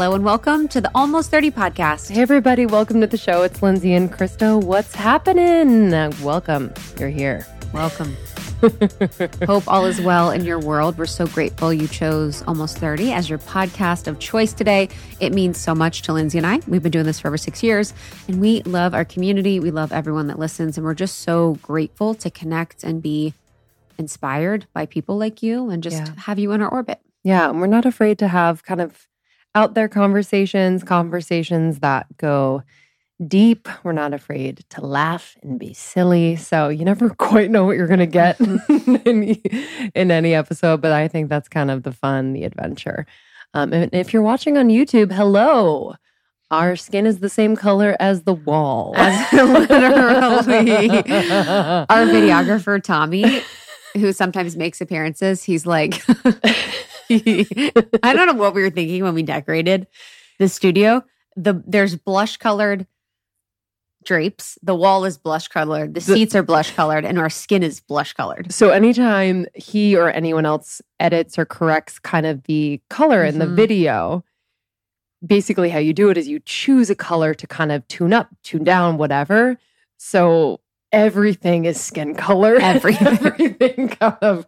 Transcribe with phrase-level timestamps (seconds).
[0.00, 2.10] Hello and welcome to the Almost 30 podcast.
[2.10, 3.42] Hey, everybody, welcome to the show.
[3.42, 4.58] It's Lindsay and Krista.
[4.58, 5.90] What's happening?
[6.22, 6.72] Welcome.
[6.98, 7.46] You're here.
[7.74, 8.16] Welcome.
[9.46, 10.96] Hope all is well in your world.
[10.96, 14.88] We're so grateful you chose Almost 30 as your podcast of choice today.
[15.20, 16.60] It means so much to Lindsay and I.
[16.66, 17.92] We've been doing this for over six years,
[18.26, 19.60] and we love our community.
[19.60, 23.34] We love everyone that listens, and we're just so grateful to connect and be
[23.98, 26.14] inspired by people like you and just Yeah.
[26.20, 27.00] have you in our orbit.
[27.22, 29.06] Yeah, and we're not afraid to have kind of
[29.54, 32.62] out there conversations, conversations that go
[33.26, 33.68] deep.
[33.84, 36.36] We're not afraid to laugh and be silly.
[36.36, 38.40] So you never quite know what you're going to get
[39.06, 39.22] in,
[39.94, 43.06] in any episode, but I think that's kind of the fun, the adventure.
[43.52, 45.94] Um, and if you're watching on YouTube, hello.
[46.52, 48.92] Our skin is the same color as the wall.
[48.96, 50.90] As literally.
[50.90, 53.42] Our videographer, Tommy,
[53.94, 56.02] who sometimes makes appearances, he's like,
[57.10, 59.86] I don't know what we were thinking when we decorated
[60.38, 61.02] the studio.
[61.36, 62.86] The there's blush colored
[64.04, 64.56] drapes.
[64.62, 65.94] The wall is blush colored.
[65.94, 68.52] The The- seats are blush colored, and our skin is blush colored.
[68.52, 73.44] So anytime he or anyone else edits or corrects kind of the color in the
[73.46, 73.56] Mhm.
[73.56, 74.24] video,
[75.24, 78.28] basically how you do it is you choose a color to kind of tune up,
[78.42, 79.58] tune down, whatever.
[79.98, 80.60] So
[80.92, 82.56] everything is skin color.
[82.60, 83.06] Everything.
[83.06, 84.46] everything kind of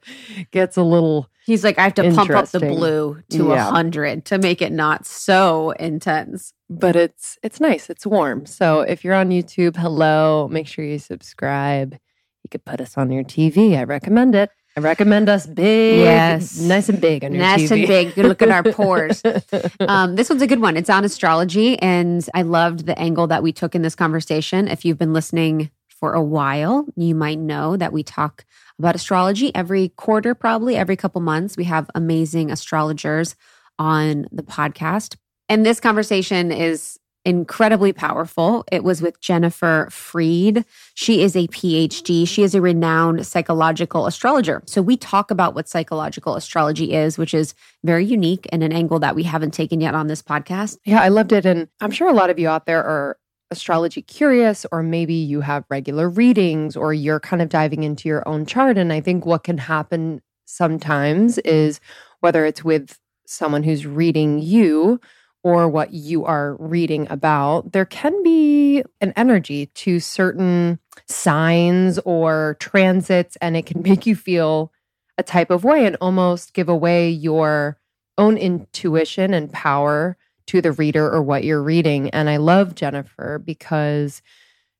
[0.50, 3.70] gets a little He's like, I have to pump up the blue to a Yeah.
[3.70, 6.52] hundred to make it not so intense.
[6.70, 7.90] but it's it's nice.
[7.90, 8.46] It's warm.
[8.46, 11.92] So if you're on YouTube, hello, make sure you subscribe.
[11.92, 13.76] You could put us on your TV.
[13.76, 14.50] I recommend it.
[14.74, 16.58] I recommend us big, Yes.
[16.58, 17.80] nice and big on your Nice TV.
[17.80, 18.16] and big.
[18.16, 19.22] You look at our pores.
[19.80, 20.76] Um, this one's a good one.
[20.78, 24.68] It's on astrology, and I loved the angle that we took in this conversation.
[24.68, 28.46] If you've been listening for a while, you might know that we talk
[28.82, 31.56] about astrology every quarter, probably every couple months.
[31.56, 33.36] We have amazing astrologers
[33.78, 35.16] on the podcast.
[35.48, 38.64] And this conversation is incredibly powerful.
[38.72, 40.64] It was with Jennifer Freed.
[40.94, 42.26] She is a PhD.
[42.26, 44.62] She is a renowned psychological astrologer.
[44.66, 48.98] So we talk about what psychological astrology is, which is very unique and an angle
[48.98, 50.78] that we haven't taken yet on this podcast.
[50.84, 51.46] Yeah, I loved it.
[51.46, 53.16] And I'm sure a lot of you out there are
[53.52, 58.26] astrology curious, or maybe you have regular readings, or you're kind of diving into your
[58.28, 58.76] own chart.
[58.76, 61.80] And I think what can happen sometimes is
[62.20, 65.00] whether it's with someone who's reading you
[65.44, 72.56] or what you are reading about, there can be an energy to certain signs or
[72.60, 74.72] transits, and it can make you feel
[75.18, 77.78] a type of way and almost give away your
[78.18, 80.16] own intuition and power
[80.46, 82.10] to the reader or what you're reading.
[82.10, 84.22] And i love jennifer because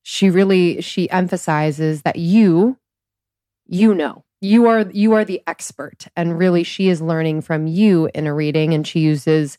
[0.02, 2.76] she really she emphasizes that you
[3.66, 6.06] you know you are you are the expert.
[6.16, 8.74] And really she is learning from you in a reading.
[8.74, 9.56] And she uses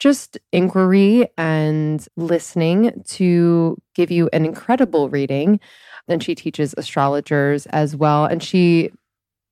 [0.00, 5.60] just inquiry and listening to give you an incredible reading.
[6.08, 8.24] And she teaches astrologers as well.
[8.26, 8.90] And she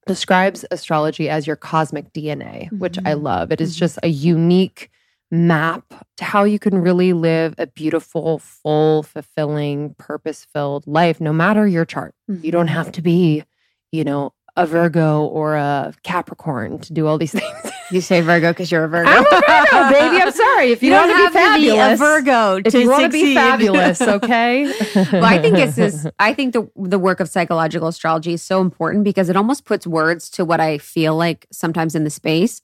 [0.06, 3.22] describes astrology as your cosmic dna which i Mhm.
[3.22, 3.52] love.
[3.52, 3.78] It is Mhm.
[3.78, 4.90] just a unique
[5.34, 11.32] map to how you can really live a beautiful full fulfilling purpose filled life no
[11.32, 12.14] matter your chart.
[12.28, 12.74] You don't mm-hmm.
[12.74, 13.44] have to be
[13.90, 17.72] you know a virgo or a capricorn to do all these things.
[17.90, 19.10] You say Virgo because you're a Virgo.
[19.10, 20.22] i'm a virgo baby.
[20.22, 20.70] I'm sorry.
[20.70, 22.90] If you, You want don't to be fabulous to be a Virgo if to you
[22.90, 24.64] want to be fabulous okay?
[25.12, 26.08] Well, I think this is.
[26.18, 29.86] I think the the work of psychological astrology is so important because it almost puts
[29.86, 32.62] words to what I feel like sometimes in the space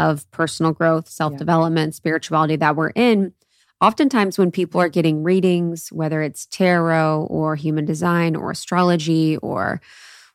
[0.00, 3.34] of personal growth, self development, spirituality that we're in.
[3.82, 9.80] Oftentimes, when people are getting readings, whether it's tarot or human design or astrology or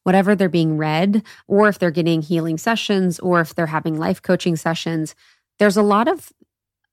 [0.04, 4.22] whatever they're being read, or if they're getting healing sessions or if they're having life
[4.22, 5.16] coaching sessions,
[5.58, 6.32] there's a lot of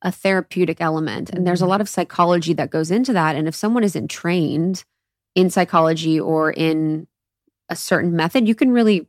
[0.00, 1.70] a therapeutic element and there's a mm-hmm.
[1.70, 3.36] lot of psychology that goes into that.
[3.36, 4.84] And if someone isn't trained
[5.34, 7.06] in psychology or in
[7.68, 9.06] a certain method, you can really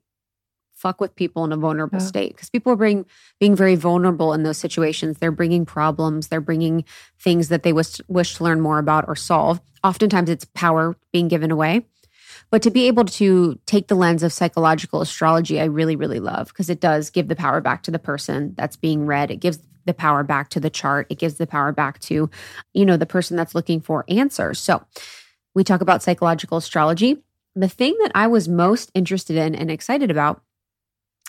[0.83, 2.05] fuck with people in a vulnerable Yeah.
[2.05, 3.05] state because people are being
[3.39, 5.17] being very vulnerable in those situations.
[5.17, 6.27] They're bringing problems.
[6.27, 6.83] They're bringing
[7.17, 9.61] things that they wish wish to learn more about or solve.
[9.83, 11.85] Oftentimes, it's power being given away.
[12.51, 16.47] But to be able to take the lens of psychological astrology, I really, really love
[16.49, 19.31] because it does give the power back to the person that's being read.
[19.31, 21.07] It gives the power back to the chart.
[21.09, 22.29] It gives the power back to,
[22.73, 24.59] you know, the person that's looking for answers.
[24.59, 24.83] So
[25.55, 27.23] we talk about psychological astrology.
[27.55, 30.41] The thing that I was most interested in and excited about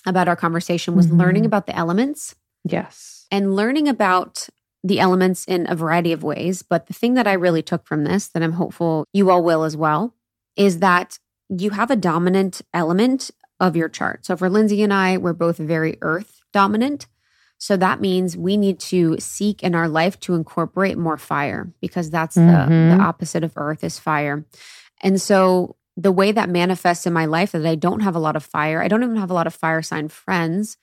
[0.07, 1.19] about our conversation was Mhm.
[1.19, 2.35] learning about the elements
[2.65, 4.49] yes and learning about
[4.83, 6.63] the elements in a variety of ways.
[6.63, 9.65] But the thing that I really took from this, that I'm hopeful you all will
[9.65, 10.15] as well,
[10.57, 11.19] is that
[11.49, 13.31] you have a dominant element
[13.61, 14.27] of your chart.
[14.27, 17.07] So for Lindsay and I, we're both very earth dominant.
[17.57, 22.11] So that means we need to seek in our life to incorporate more fire because
[22.11, 22.47] that's Mhm.
[22.91, 24.45] the, the opposite of earth is fire.
[25.03, 28.37] And so the way that manifests in my life that I don't have a lot
[28.37, 30.77] of fire, I don't even have a lot of fire sign friends,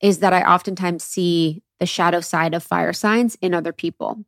[0.00, 4.24] is that I oftentimes see the shadow side of fire signs in other people.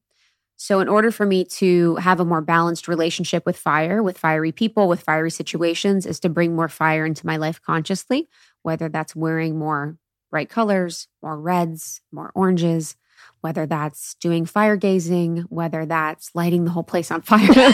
[0.57, 4.53] So, in order for me to have a more balanced relationship with fire, with fiery
[4.53, 8.29] people, with fiery situations, is to bring more fire into my life consciously,
[8.63, 9.97] whether that's wearing more
[10.31, 12.97] bright colors, more reds, more oranges,
[13.45, 17.69] whether that's doing fire gazing, whether that's lighting the whole place on fire, whether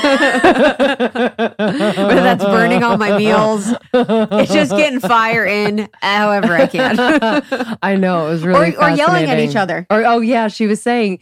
[1.57, 3.73] that's burning all my meals.
[3.95, 6.99] It's just getting fire in however I can.
[7.83, 9.87] I know it was really or, or yelling at each other.
[9.91, 11.21] Or oh yeah, she was saying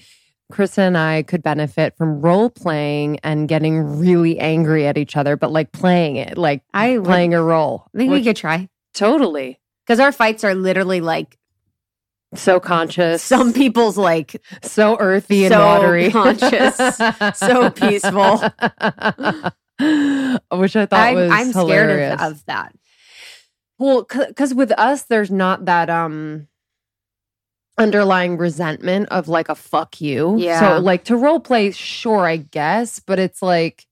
[0.50, 5.36] Krista and I could benefit from role playing and getting really angry at each other,
[5.36, 7.84] but like playing it, like I would, playing a role.
[7.94, 11.36] I think we could try totally because our fights are literally like
[12.34, 16.76] so conscious, some people's like so earthy and so watery, conscious,
[17.38, 18.38] so peaceful.
[20.50, 22.20] Which I thought I'm, was I'm scared hilarious.
[22.20, 22.74] of, of that.
[23.78, 26.48] Well, because with us, there's not that um
[27.78, 30.36] underlying resentment of like a fuck you.
[30.38, 30.60] Yeah.
[30.60, 33.86] So like to role play, sure, I guess, but it's like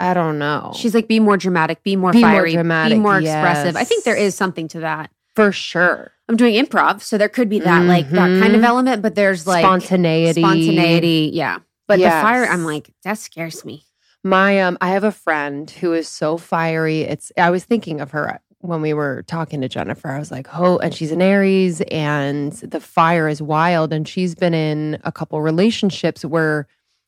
[0.00, 0.72] I don't know.
[0.74, 3.76] She's like, be more dramatic, be more Be more fiery, dramatic, be more expressive.
[3.76, 5.12] I think there is something to that.
[5.34, 8.66] For sure I'm doing improv, so there could be that like that kind of Mhm.
[8.66, 10.40] element, but there's like spontaneity.
[10.40, 11.58] spontaneity, yeah.
[11.88, 13.84] But the fire, I'm like, that scares me.
[14.24, 17.02] My um, I have a friend who is so fiery.
[17.02, 20.08] It's I was thinking of her when we were talking to Jennifer.
[20.08, 23.92] I was like, oh, and she's an Aries, and the fire is wild.
[23.92, 26.66] And she's been in a couple relationships where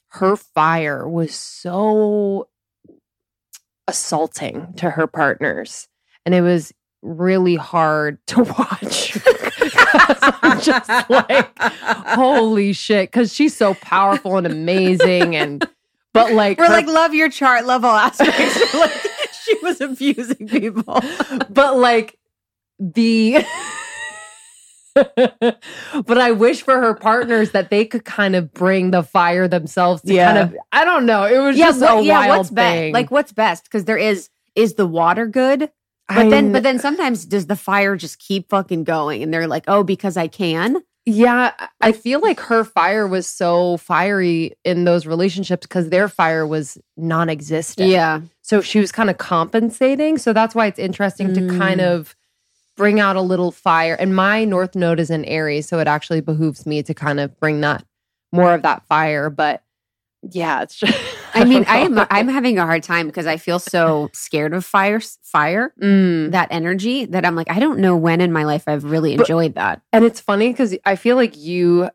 [0.08, 2.48] her fire was so
[3.86, 5.88] assaulting to her partners,
[6.26, 6.72] and it was
[7.04, 9.16] really hard to watch.
[10.42, 15.64] I'm just like, holy shit, because she's so powerful and amazing, and
[16.12, 18.60] but like We're her like, love your chart, love all aspects.
[18.74, 18.92] Like,
[19.44, 21.00] she was abusing people.
[21.50, 22.18] but like
[22.80, 23.44] the
[24.94, 30.02] but I wish for her partners that they could kind of bring the fire themselves
[30.02, 30.32] to Yeah.
[30.32, 31.24] kind of I don't know.
[31.24, 32.18] It was yeah, just what- a yeah.
[32.26, 32.72] wild What's best?
[32.74, 32.92] thing.
[32.94, 33.64] Like, what's best?
[33.64, 35.70] Because there is is the water good,
[36.08, 39.22] but I then but then sometimes does the fire just keep fucking going?
[39.22, 40.82] And they're like, oh, because I can.
[41.06, 46.46] yeah, I feel like her fire was so fiery in those relationships because their fire
[46.46, 47.88] was non-existent.
[47.90, 50.16] Yeah, So she was kind of compensating.
[50.18, 51.92] So that's why it's interesting to kind Mm.
[51.94, 52.16] of
[52.76, 53.94] bring out a little fire.
[53.94, 55.68] And my North Node is in Aries.
[55.68, 57.84] So it actually behooves me to kind of bring that
[58.32, 59.30] more of that fire.
[59.30, 59.62] But
[60.30, 60.98] yeah, it's just.
[61.34, 61.98] I mean, I am.
[62.10, 66.30] I'm having a hard time because I feel so scared of fire, fire, Mm.
[66.30, 69.24] that energy that I'm like, I don't know when in my life I've really But-
[69.28, 69.82] enjoyed that.
[69.92, 71.90] And it's funny because I feel like you.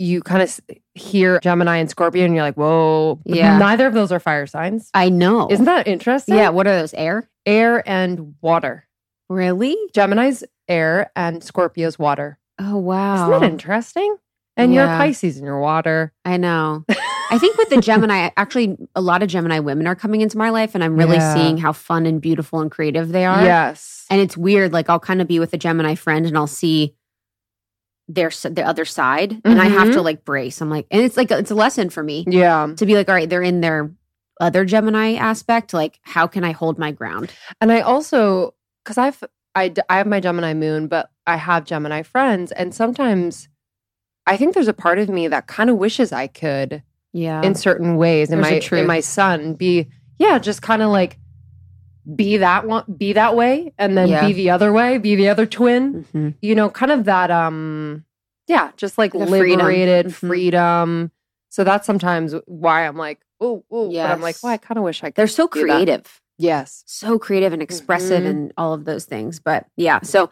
[0.00, 0.60] You kind of
[0.94, 3.58] hear Gemini and Scorpio, and you're like, "Whoa!" But Yeah.
[3.58, 4.90] neither of those are fire signs.
[4.94, 5.48] I know.
[5.50, 6.36] Isn't that interesting?
[6.36, 6.50] yeah.
[6.50, 6.94] What are those?
[6.94, 7.28] Air?
[7.44, 8.86] air and water.
[9.28, 9.76] Really?
[9.92, 12.38] Gemini's air and Scorpio's water.
[12.60, 13.14] Oh wow.
[13.28, 14.16] Isn't that interesting?
[14.56, 16.12] And you're Pisces and you're water.
[16.24, 16.84] I know.
[17.30, 20.50] I think with the Gemini, actually, a lot of Gemini women are coming into my
[20.50, 21.34] life, and I'm really Yeah.
[21.34, 23.42] seeing how fun and beautiful and creative they are.
[23.44, 24.06] Yes.
[24.10, 24.72] And it's weird.
[24.72, 26.94] Like I'll kind of be with a Gemini friend, and I'll see
[28.08, 30.04] their the other side, and I have to Mhm.
[30.04, 30.60] like brace.
[30.62, 32.72] I'm like, and it's like it's a lesson for me yeah.
[32.76, 33.90] to be like, all right, they're in their
[34.40, 35.74] other Gemini aspect.
[35.74, 37.32] Like, how can I hold my ground?
[37.60, 38.54] And I also,
[38.84, 39.22] because I've,
[39.54, 42.50] I, I have my Gemini moon, but I have Gemini friends.
[42.52, 43.48] And sometimes
[44.26, 46.82] I think there's a part of me that kind of wishes I could
[47.18, 47.42] Yeah.
[47.42, 51.18] in certain ways in There's my, in my son be, yeah, just kind of like
[52.14, 53.72] be that one, be that way.
[53.78, 54.26] And then Yeah.
[54.26, 56.34] be the other way, be the other twin, Mhm.
[56.40, 58.04] you know, kind of that, um,
[58.46, 59.58] yeah, just like The freedom.
[59.58, 60.12] liberated Mhm.
[60.12, 61.10] freedom.
[61.50, 64.42] So that's sometimes why I'm like, oh, oh, but I'm like, Yes.
[64.42, 65.16] well, I kind of wish I could.
[65.16, 65.66] They're so do that.
[65.66, 66.20] creative.
[66.40, 66.84] Yes.
[66.86, 68.30] so creative and expressive Mhm.
[68.30, 69.40] and all of those things.
[69.40, 70.30] But yeah, so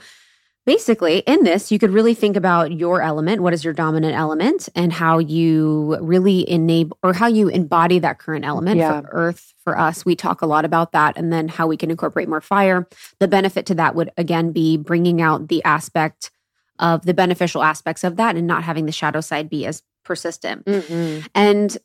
[0.67, 3.41] basically in this, you could really think about your element.
[3.41, 8.19] What is your dominant element and how you really enable or how you embody that
[8.19, 9.01] current element Yeah.
[9.01, 9.55] for Earth.
[9.65, 12.41] For us, we talk a lot about that and then how we can incorporate more
[12.41, 12.87] fire.
[13.21, 16.31] The benefit to that would again be bringing out the aspect
[16.79, 20.65] of the beneficial aspects of that and not having the shadow side be as persistent.
[20.67, 21.27] Mhm.
[21.35, 21.79] And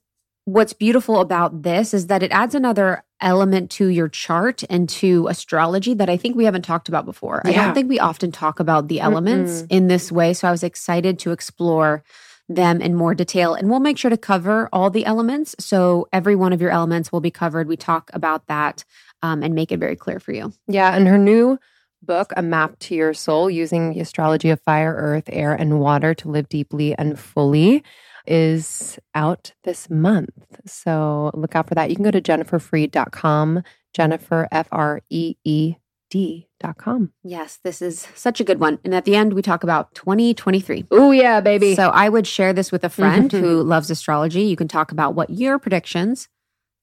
[0.46, 5.28] what's beautiful about this is that it adds another element to your chart and to
[5.28, 7.42] astrology that I think we haven't talked about before.
[7.46, 10.34] I don't think we often talk about the elements in this way.
[10.34, 12.04] So I was excited to explore
[12.50, 13.54] them in more detail.
[13.54, 15.56] And we'll make sure to cover all the elements.
[15.60, 17.68] So every one of your elements will be covered.
[17.68, 18.84] We talk about that
[19.24, 20.54] um, and make it very clear for you.
[20.68, 21.60] Yeah, and her new
[22.02, 26.14] book, A Map to Your Soul, using the astrology of fire, earth, air, and water
[26.16, 27.84] to live deeply and fully,
[28.26, 30.30] is out this month.
[30.66, 31.90] So look out for that.
[31.90, 33.64] You can go to jenniferfreed.com,
[33.94, 35.76] Jennifer, F R E E
[36.12, 37.14] D.com.
[37.24, 38.80] Yes, this is such a good one.
[38.84, 40.86] And at the end, we talk about 2023.
[40.92, 41.74] Oh, yeah, baby.
[41.74, 44.42] So I would share this with a friend who loves astrology.
[44.42, 46.28] You can talk about what your predictions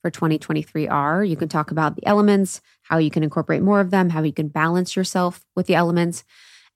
[0.01, 1.23] for 2023 are.
[1.23, 4.33] You can talk about the elements, how you can incorporate more of them, how you
[4.33, 6.25] can balance yourself with the elements.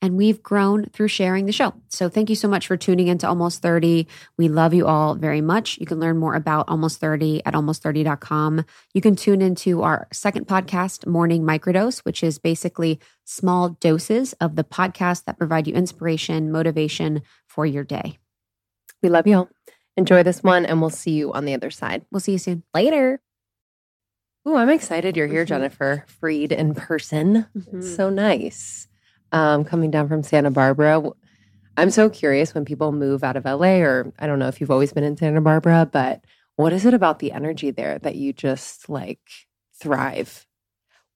[0.02, 1.72] And we've grown through sharing the show.
[1.88, 4.08] So thank you so much for tuning into Almost 30.
[4.36, 5.78] We love you all very much.
[5.78, 8.64] You can learn more about Almost 30 at almost30.com.
[8.94, 14.56] You can tune into our second podcast, Morning Microdose, which is basically small doses of
[14.56, 18.18] the podcast that provide you inspiration, motivation for your day.
[19.04, 19.48] We love you all.
[19.96, 22.04] Enjoy this one, and we'll see you on the other side.
[22.10, 22.64] We'll see you soon.
[22.74, 23.20] Later.
[24.48, 25.48] Ooh, I'm excited you're here, Mhm.
[25.48, 27.46] Jennifer Freed, in person.
[27.56, 27.74] Mhm.
[27.74, 28.88] It's so nice.
[29.32, 31.02] Um, coming down from Santa Barbara.
[31.76, 34.70] I'm so curious when people move out of LA, or I don't know if you've
[34.70, 36.22] always been in Santa Barbara, but
[36.56, 39.20] what is it about the energy there that you just like
[39.74, 40.46] thrive?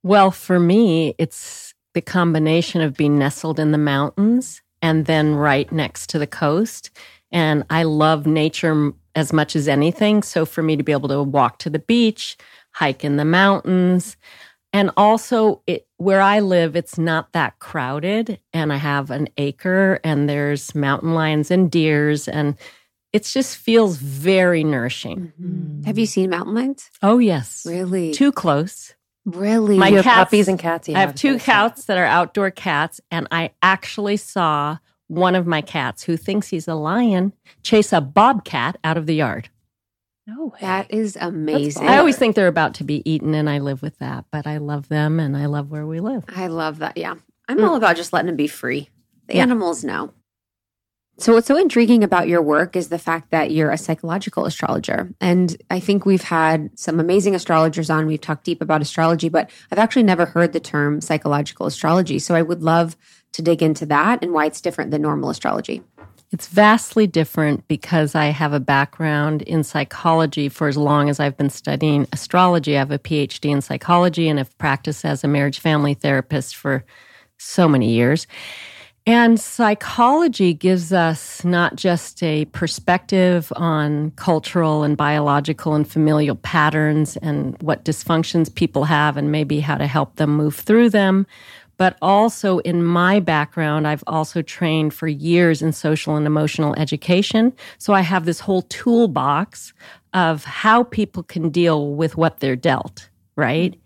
[0.02, 5.70] Well, for me, it's the combination of being nestled in the mountains and then right
[5.72, 6.90] next to the coast.
[7.32, 10.22] And I love nature as much as anything.
[10.22, 12.36] So for me to be able to walk to the beach,
[12.72, 14.16] hike in the mountains,
[14.72, 18.40] and also it where I live, it's not that crowded.
[18.52, 22.56] And I have an acre and there's mountain lions and deers and
[23.12, 25.32] it just feels very nourishing.
[25.40, 25.84] Mm-hmm.
[25.84, 26.90] Have you seen mountain lions?
[27.02, 27.64] Oh yes.
[27.66, 28.12] Really?
[28.12, 28.94] Too close.
[29.24, 29.78] Really?
[29.78, 30.88] My you have cats- puppies and cats.
[30.88, 35.34] you I have two so- cats that are outdoor cats, and I actually saw one
[35.34, 39.48] of my cats who thinks he's a lion chase a bobcat out of the yard.
[40.26, 40.58] No way.
[40.60, 41.86] that is amazing.
[41.86, 44.58] I always think they're about to be eaten, and I live with that, but I
[44.58, 46.24] love them and I love where we live.
[46.34, 46.96] I love that.
[46.96, 47.14] Yeah.
[47.48, 47.68] I'm Mm.
[47.68, 48.88] all about just letting them be free.
[49.28, 49.42] The Yeah.
[49.42, 50.10] animals know.
[51.18, 55.14] So, what's so intriguing about your work is the fact that you're a psychological astrologer.
[55.20, 58.06] And I think we've had some amazing astrologers on.
[58.06, 62.18] We've talked deep about astrology, but I've actually never heard the term psychological astrology.
[62.18, 62.96] So, I would love
[63.32, 65.82] to dig into that and why it's different than normal astrology.
[66.32, 71.36] It's vastly different because I have a background in psychology for as long as I've
[71.36, 72.76] been studying astrology.
[72.76, 76.84] I have a PhD in psychology and have practiced as a marriage family therapist for
[77.38, 78.26] so many years.
[79.08, 87.16] And psychology gives us not just a perspective on cultural and biological and familial patterns
[87.18, 91.24] and what dysfunctions people have and maybe how to help them move through them,
[91.76, 97.52] but also in my background, I've also trained for years in social and emotional education.
[97.78, 99.72] So I have this whole toolbox
[100.14, 103.78] of how people can deal with what they're dealt, right?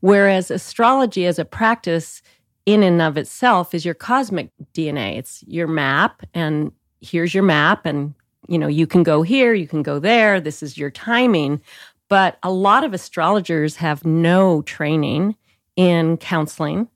[0.00, 2.22] Whereas astrology as a practice
[2.66, 5.16] in and of itself is your cosmic DNA.
[5.16, 8.14] It's your map and here's your map and
[8.48, 11.60] you know, you can go here, you can go there, this is your timing.
[12.08, 15.36] But a lot of astrologers have no training
[15.76, 16.88] in counseling,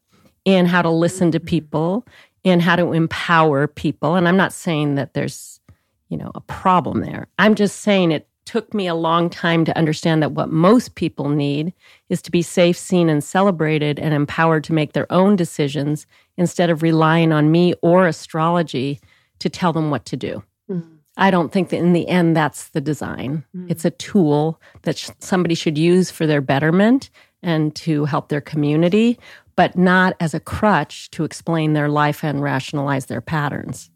[0.44, 2.06] in how to listen to people,
[2.42, 4.14] in how to empower people.
[4.14, 5.60] And I'm not saying that there's,
[6.08, 7.28] you know, a problem there.
[7.38, 11.28] I'm just saying it took me a long time to understand that what most people
[11.28, 11.72] need
[12.08, 16.70] is to be safe, seen, and celebrated and empowered to make their own decisions instead
[16.70, 19.00] of relying on me or astrology
[19.38, 20.42] to tell them what to do.
[20.70, 20.98] Mm.
[21.16, 23.44] I don't think that in the end that's the design.
[23.56, 23.70] Mm.
[23.70, 27.10] It's a tool that sh- somebody should use for their betterment
[27.42, 29.18] and to help their community,
[29.56, 33.90] but not as a crutch to explain their life and rationalize their patterns.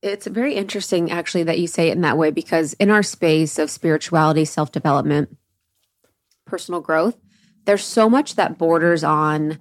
[0.00, 3.58] It's very interesting, actually, that you say it in that way because in our space
[3.58, 5.36] of spirituality, self development,
[6.44, 7.16] personal growth,
[7.66, 9.58] there's so much that borders on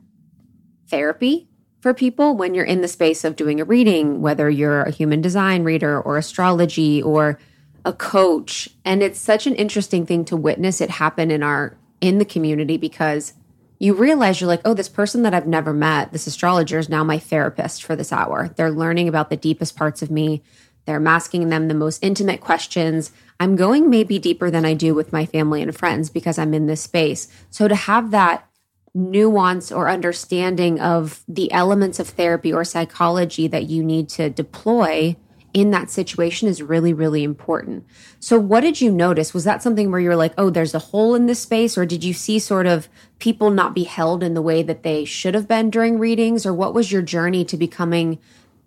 [0.88, 1.48] therapy
[1.80, 5.22] for people when you're in the space of doing a reading, whether you're a human
[5.22, 7.40] design reader or astrology or
[7.86, 8.70] a coach.
[8.84, 12.78] And it's such an interesting thing to witness it happen in our in the community
[12.78, 13.34] because
[13.82, 17.04] you realize you're like, oh, this person that I've never met, this astrologer is now
[17.04, 18.50] my therapist for this hour.
[18.56, 20.44] They're learning about the deepest parts of me.
[20.86, 23.12] They're asking them the most intimate questions.
[23.40, 26.68] I'm going maybe deeper than I do with my family and friends because I'm in
[26.68, 27.28] this space.
[27.50, 28.48] So to have that
[28.94, 35.16] nuance or understanding of the elements of therapy or psychology that you need to deploy
[35.54, 37.86] in that situation is really, really important.
[38.20, 39.34] So, what did you notice?
[39.34, 41.78] Was that something where you're like, oh, there's a hole in this space?
[41.78, 42.88] Or did you see sort of
[43.20, 46.46] people not be held in the way that they should have been during readings?
[46.46, 48.20] Or what was your journey to becoming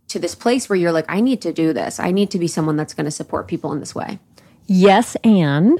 [0.08, 1.98] to this place where you're like, I need to do this?
[1.98, 4.18] I need to be someone that's going to support people in this way?
[4.66, 5.78] Yes, and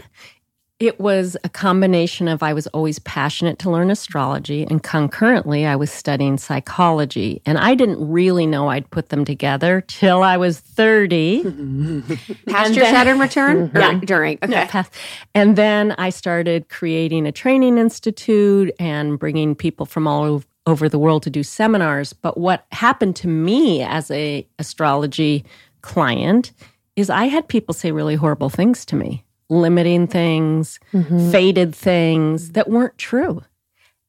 [0.81, 5.77] It was a combination of I was always passionate to learn astrology, and concurrently, I
[5.77, 7.41] was studying psychology.
[7.47, 11.43] And I didn't really know I'd put them together till I was 30.
[12.49, 13.71] Past your Saturn return?
[13.75, 14.01] Yeah.
[14.05, 14.39] During.
[14.43, 14.53] Okay.
[14.53, 14.91] Yeah, path.
[15.35, 20.89] And then I started creating a training institute and bringing people from all ov- over
[20.89, 22.13] the world to do seminars.
[22.13, 25.45] But what happened to me as a astrology
[25.83, 26.53] client
[26.97, 31.31] is I had people say really horrible things to me, limiting things, mm-hmm.
[31.31, 33.43] fated things that weren't true.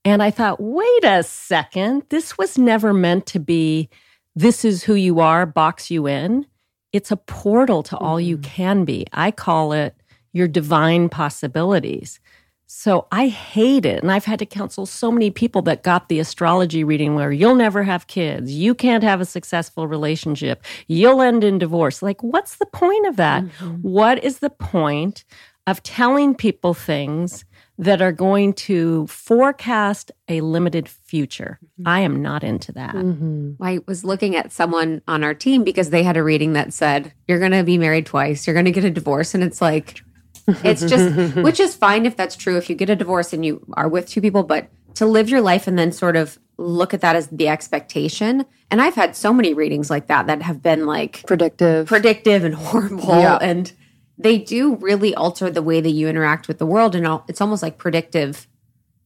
[0.03, 3.89] And I thought, wait a second, this was never meant to be
[4.35, 6.45] this is who you are, box you in.
[6.91, 8.43] It's a portal to all you mm.
[8.43, 9.05] can be.
[9.13, 9.95] I call it
[10.33, 12.19] your divine possibilities.
[12.67, 14.01] So I hate it.
[14.01, 17.55] And I've had to counsel so many people that got the astrology reading where you'll
[17.55, 18.51] never have kids.
[18.51, 20.63] You can't have a successful relationship.
[20.87, 22.01] You'll end in divorce.
[22.01, 23.43] Like, what's the point of that?
[23.43, 23.75] Mm-hmm.
[23.81, 25.25] What is the point
[25.67, 27.45] of telling people things
[27.77, 31.59] that are going to forecast a limited future?
[31.61, 31.87] Mm-hmm.
[31.87, 32.95] I am not into that.
[32.95, 33.61] Mm-hmm.
[33.61, 37.13] I was looking at someone on our team because they had a reading that said,
[37.27, 39.35] You're going to be married twice, you're going to get a divorce.
[39.35, 40.01] And it's like,
[40.47, 43.65] it's just, which is fine if that's true, if you get a divorce and you
[43.73, 47.01] are with two people, but to live your life and then sort of look at
[47.01, 48.45] that as the expectation.
[48.71, 51.87] And I've had so many readings like that that have been like Predictive.
[51.87, 53.09] predictive and horrible.
[53.19, 53.37] Yeah.
[53.41, 53.71] And
[54.17, 56.95] they do really alter the way that you interact with the world.
[56.95, 58.47] And all- it's almost like predictive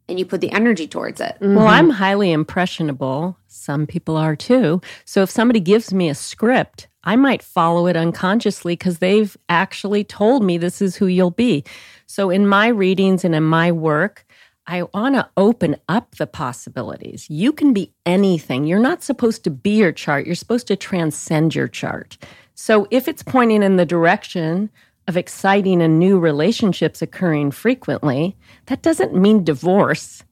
[0.09, 1.37] and you put the energy towards it.
[1.39, 1.67] Well, mm-hmm.
[1.67, 3.37] I'm highly impressionable.
[3.47, 4.81] Some people are too.
[5.05, 10.03] So if somebody gives me a script, I might follow it unconsciously because they've actually
[10.03, 11.63] told me this is who you'll be.
[12.07, 14.25] So in my readings and in my work,
[14.67, 17.27] I want to open up the possibilities.
[17.29, 18.65] You can be anything.
[18.65, 22.17] You're not supposed to be your chart, you're supposed to transcend your chart.
[22.53, 24.69] So if it's pointing in the direction
[25.07, 28.37] of exciting and new relationships occurring frequently,
[28.69, 30.23] that doesn't mean divorce.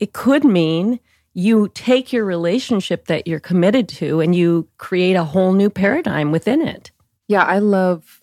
[0.00, 0.98] It could mean
[1.32, 6.32] you take your relationship that you're committed to and you create a whole new paradigm
[6.32, 6.90] within it.
[7.28, 8.20] Yeah, I love.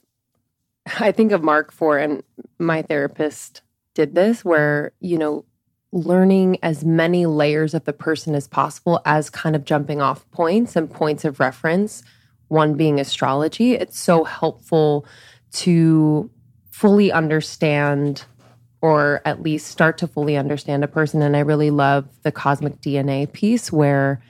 [0.99, 2.21] I think of Mark for, and
[2.59, 3.61] my therapist
[3.93, 5.45] did this, where you know,
[5.93, 10.75] learning as many layers of the person as possible as kind of jumping off points
[10.75, 12.03] and points of reference.
[12.49, 13.73] One being astrology.
[13.73, 15.05] It's so helpful
[15.53, 16.29] to
[16.69, 18.25] fully understand
[18.81, 22.79] or at least start to fully understand a person and i really love the cosmic
[22.81, 24.21] dna piece where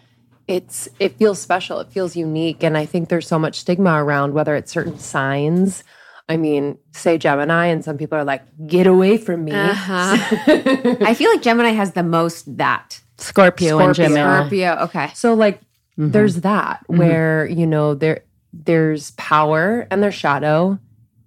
[0.48, 4.34] it's it feels special it feels unique and i think there's so much stigma around
[4.34, 5.84] whether it's certain signs
[6.30, 10.16] i mean say gemini and some people are like get away from me Uh-huh.
[11.06, 13.02] I feel like Gemini has the most that.
[13.18, 14.40] Scorpio, and Gemini.
[14.40, 14.76] Scorpio.
[14.84, 15.10] Okay.
[15.16, 15.62] so like
[15.98, 20.78] there's that where you know there there's power and there's shadow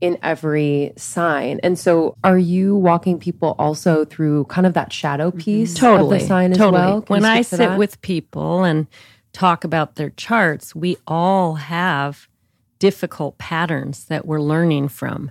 [0.01, 5.31] in every sign and so are you walking people also through kind of that shadow
[5.31, 5.39] mm-hmm.
[5.39, 6.17] piece Totally.
[6.17, 6.81] of the sign as totally.
[6.81, 7.79] well Can when I sit that?
[7.79, 8.87] with people and
[9.33, 12.29] talk about their charts, we all have
[12.79, 15.31] difficult patterns that we're learning from.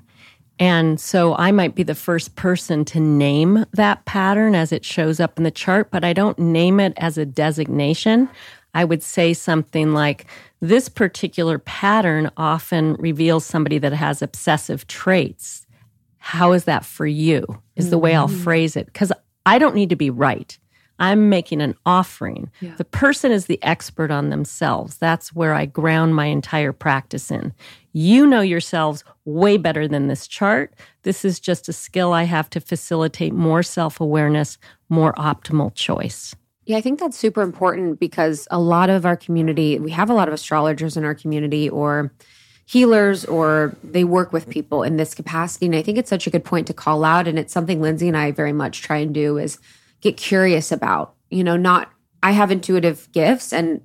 [0.59, 5.19] And so I might be the first person to name that pattern as it shows
[5.19, 8.27] up in the chart, but I don't name it as a designation.
[8.73, 10.25] I would say something like,
[10.59, 15.67] this particular pattern often reveals somebody that has obsessive traits.
[16.17, 17.61] How is that for you?
[17.75, 18.43] Is the way I'll mm-hmm.
[18.43, 18.87] phrase it.
[18.87, 19.11] Because
[19.45, 20.57] I don't need to be right.
[20.99, 22.49] I'm making an offering.
[22.77, 24.97] The person is the expert on themselves.
[24.97, 27.53] That's where I ground my entire practice in.
[27.93, 30.73] You know yourselves way better than this chart.
[31.03, 34.57] This is just a skill I have to facilitate more self awareness,
[34.89, 36.35] more optimal choice.
[36.67, 40.13] Yeah, I think that's super important because a lot of our community, we have a
[40.13, 42.11] lot of astrologers in our community or
[42.65, 45.67] healers or they work with people in this capacity.
[45.67, 47.25] And I think it's such a good point to call out.
[47.25, 49.59] And it's something Lindsay and I very much try and do is
[50.01, 51.89] get curious about, you know, not,
[52.21, 53.79] I have intuitive gifts and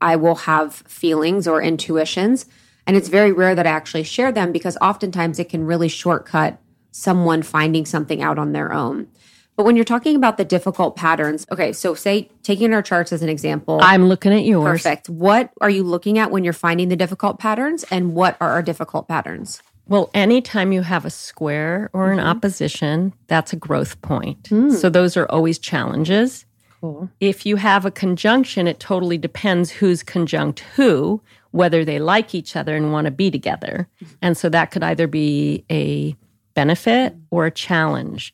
[0.00, 2.46] I will have feelings or intuitions.
[2.86, 6.60] And it's very rare that I actually share them because oftentimes it can really shortcut
[6.92, 9.08] someone finding something out on their own.
[9.58, 13.24] But when you're talking about the difficult patterns, okay, so say taking our charts as
[13.24, 13.80] an example.
[13.82, 14.84] I'm looking at yours.
[14.84, 15.08] Perfect.
[15.08, 18.62] What are you looking at when you're finding the difficult patterns and what are our
[18.62, 19.60] difficult patterns?
[19.88, 22.28] Well, anytime you have a square or an mm-hmm.
[22.28, 24.46] opposition, that's a growth point.
[24.46, 24.70] Hmm.
[24.70, 26.44] So those are always challenges.
[26.80, 27.10] Cool.
[27.18, 32.54] If you have a conjunction, it totally depends who's conjunct who, whether they like each
[32.54, 33.88] other and want to be together.
[34.00, 34.14] Mm-hmm.
[34.22, 36.14] And so that could either be a
[36.54, 38.32] benefit or a challenge.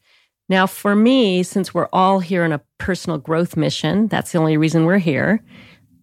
[0.48, 4.56] Now, for me, since we're all here on a personal growth mission, that's the only
[4.56, 5.42] reason we're here.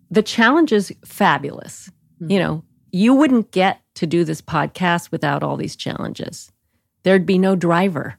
[0.09, 1.91] The challenge is fabulous.
[2.19, 2.31] Hmm.
[2.31, 6.51] You know, you wouldn't get to do this podcast without all these challenges.
[7.03, 8.17] There'd be no driver.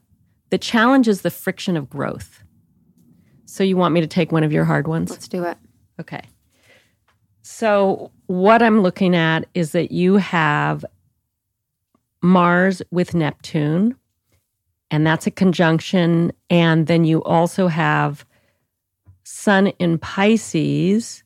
[0.49, 2.43] The challenge is the friction of growth.
[3.45, 5.11] So you want me to take one of your hard ones?
[5.11, 5.57] Let's do it.
[5.99, 6.21] Okay.
[7.41, 10.85] So what I'm looking at is that you have
[12.21, 13.95] Mars with Neptune,
[14.93, 16.31] and that's a conjunction.
[16.51, 18.27] And then you also have
[19.23, 21.23] Sun in Pisces,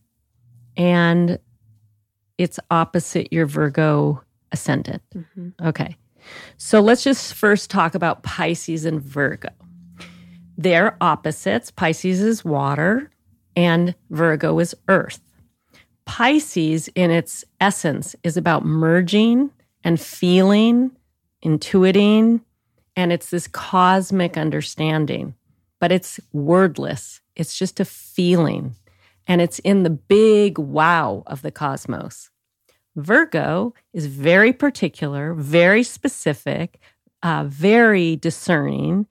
[0.77, 1.37] and
[2.37, 5.01] it's opposite your Virgo ascendant.
[5.13, 5.49] Mm-hmm.
[5.67, 5.97] Okay.
[6.55, 9.49] So let's just first talk about Pisces and Virgo.
[10.57, 11.69] They're opposites.
[11.69, 13.11] Pisces is water,
[13.57, 15.19] and Virgo is earth.
[16.05, 19.49] Pisces, in its essence, is about merging
[19.83, 20.91] and feeling,
[21.43, 22.39] intuiting,
[22.97, 25.35] and it's this cosmic understanding,
[25.79, 27.21] but it's wordless.
[27.35, 28.75] It's just a feeling,
[29.27, 32.31] and it's in the big wow of the cosmos.
[32.95, 36.79] Virgo is very particular, very specific,
[37.21, 39.05] uh, very discerning,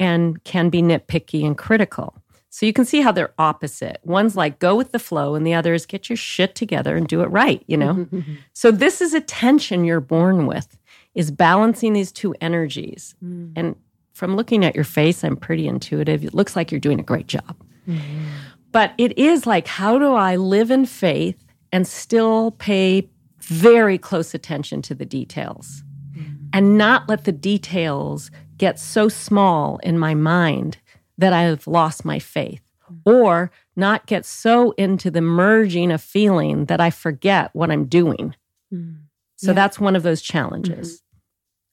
[0.00, 2.20] and can be nitpicky and critical.
[2.50, 4.00] So you can see how they're opposite.
[4.02, 7.06] One's like go with the flow, and the other is get your shit together and
[7.06, 8.08] do it right, you know?
[8.52, 10.76] so this is a tension you're born with,
[11.18, 13.16] is balancing these two energies.
[13.22, 13.52] Mm.
[13.56, 13.76] And
[14.12, 16.24] from looking at your face, I'm pretty intuitive.
[16.24, 17.56] It looks like you're doing a great job.
[17.88, 18.24] Mm-hmm.
[18.70, 24.32] But it is like, how do I live in faith and still pay very close
[24.32, 25.82] attention to the details
[26.16, 26.36] mm.
[26.52, 30.78] and not let the details get so small in my mind
[31.16, 32.98] that I've lost my faith mm.
[33.04, 38.36] or not get so into the merging of feeling that I forget what I'm doing.
[38.70, 39.54] So Yeah.
[39.54, 40.88] that's one of those challenges.
[40.88, 41.07] Mm-hmm.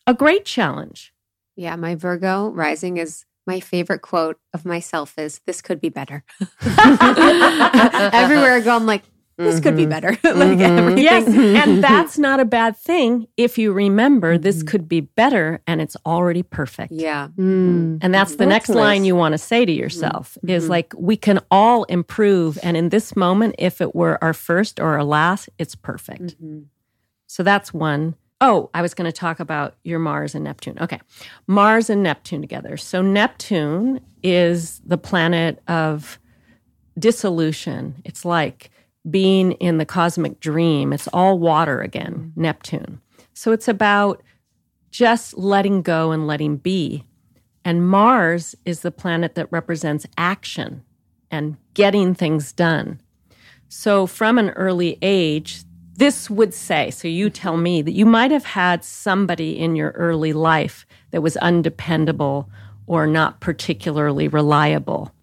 [0.07, 1.13] A great challenge.
[1.55, 6.23] Yeah, my Virgo rising is my favorite quote of myself is this could be better.
[6.61, 9.03] Everywhere I go, I'm like,
[9.37, 9.89] this could be mm-hmm.
[9.89, 10.09] better.
[10.23, 10.61] like mm-hmm.
[10.61, 11.03] everything.
[11.03, 11.27] Yes,
[11.67, 14.67] and that's not a bad thing if you remember this mm-hmm.
[14.67, 16.93] could be better and it's already perfect.
[16.93, 17.27] Yeah.
[17.37, 17.99] Mm.
[18.01, 18.77] And that's the That's next nice.
[18.77, 22.57] line you want to say to yourself is like, we can all improve.
[22.63, 26.35] And in this moment, if it were our first or our last, it's perfect.
[27.27, 28.15] So that's one.
[28.41, 30.77] Oh, I was going to talk about your Mars and Neptune.
[30.79, 30.99] Okay.
[31.47, 32.77] Mars and Neptune together.
[32.77, 36.19] So Neptune is the planet of
[36.99, 38.01] dissolution.
[38.03, 38.71] It's like
[39.09, 40.91] being in the cosmic dream.
[40.91, 43.01] It's all water again, Neptune.
[43.33, 44.21] So it's about
[44.91, 47.03] just letting go and letting be.
[47.63, 50.83] And Mars is the planet that represents action
[51.31, 53.01] and getting things done.
[53.67, 55.63] So, from an early age,
[55.97, 59.91] this would say, so you tell me that you might have had somebody in your
[59.91, 62.49] early life that was undependable
[62.87, 65.13] or not particularly reliable.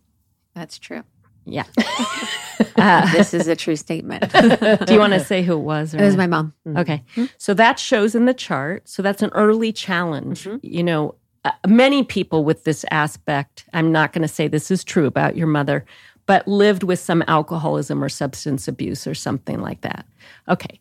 [0.54, 1.04] That's true.
[1.44, 1.64] Yeah.
[2.76, 4.30] Uh, this is a true statement.
[4.32, 5.94] Do you want to say who it was?
[5.94, 6.52] Or It was my mom.
[6.66, 6.72] Mm.
[6.72, 6.78] Mm-hmm.
[6.78, 7.28] Okay.
[7.36, 8.88] So that shows in the chart.
[8.88, 10.44] So that's an early challenge.
[10.44, 10.58] Mm-hmm.
[10.62, 14.84] You know, uh, many people with this aspect, I'm not going to say this is
[14.84, 15.84] true about your mother,
[16.26, 20.06] but lived with some alcoholism or substance abuse or something like that.
[20.48, 20.80] Okay.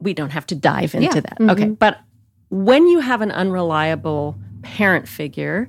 [0.00, 1.20] We don't have to dive into Yeah.
[1.20, 1.38] that.
[1.38, 1.50] Mm-hmm.
[1.50, 1.68] Okay.
[1.68, 2.00] But
[2.50, 5.68] when you have an unreliable parent figure,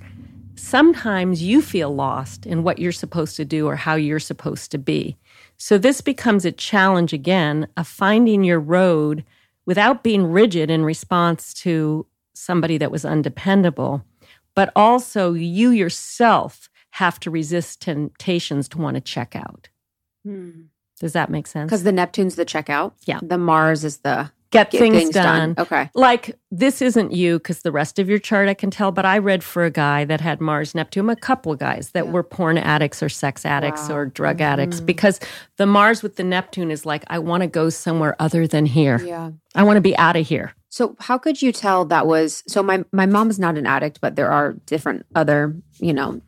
[0.56, 4.78] sometimes you feel lost in what you're supposed to do or how you're supposed to
[4.78, 5.17] be.
[5.58, 9.23] So this becomes a challenge again of finding your road
[9.65, 14.04] without being rigid in response to somebody that was undependable,
[14.56, 19.68] but also you yourself have to resist temptations to want to check out.
[20.24, 20.66] Hmm.
[21.00, 21.68] Does that make sense?
[21.68, 22.94] Because the Neptune's the checkout.
[23.06, 23.20] Yeah.
[23.22, 25.56] The Mars is the Get, get things, things done.
[25.56, 25.66] done.
[25.66, 25.90] Okay.
[25.96, 29.18] Like this isn't you because the rest of your chart I can tell, but I
[29.18, 32.60] read for a guy that had Mars Neptune, a couple of guys that were porn
[32.60, 34.44] addicts or sex addicts or drug mm-hmm.
[34.44, 35.20] addicts because
[35.58, 39.04] the Mars with the Neptune is like, I want to go somewhere other than here.
[39.04, 39.32] Yeah.
[39.56, 40.54] I want to be out of here.
[40.70, 44.00] So how could you tell that was so my my mom is not an addict,
[44.02, 46.22] but there are different other, you know,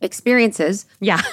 [0.00, 0.86] experiences.
[1.00, 1.20] Yeah.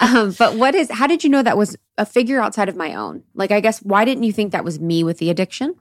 [0.00, 2.94] um, but what is how did you know that was a figure outside of my
[2.94, 3.22] own?
[3.34, 5.74] Like I guess why didn't you think that was me with the addiction?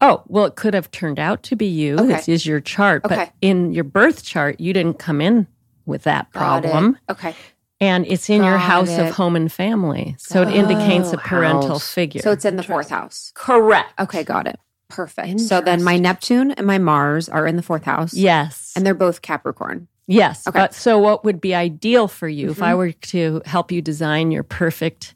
[0.00, 1.96] Oh, well, it could have turned out to be you.
[1.96, 2.06] Okay.
[2.06, 3.02] This is your chart.
[3.02, 3.30] But Okay.
[3.40, 5.48] in your birth chart, you didn't come in
[5.86, 6.70] with that Got it.
[6.70, 6.98] problem.
[7.10, 7.34] Okay.
[7.80, 9.00] And it's in your house it.
[9.06, 10.14] of home and family.
[10.18, 11.92] So it indicates a Oh, parental house.
[11.92, 12.22] figure.
[12.22, 13.32] So it's in the fourth house.
[13.34, 13.98] correct.
[14.00, 14.58] Okay, got it.
[14.88, 15.40] Perfect.
[15.40, 18.14] So then my Neptune and my Mars are in the fourth house.
[18.14, 18.72] Yes.
[18.74, 19.86] And they're both Capricorn.
[20.10, 20.46] Yes.
[20.48, 20.58] Okay.
[20.58, 22.78] But so what would be ideal for you if I Mm-hmm.
[22.78, 25.14] were to help you design your perfect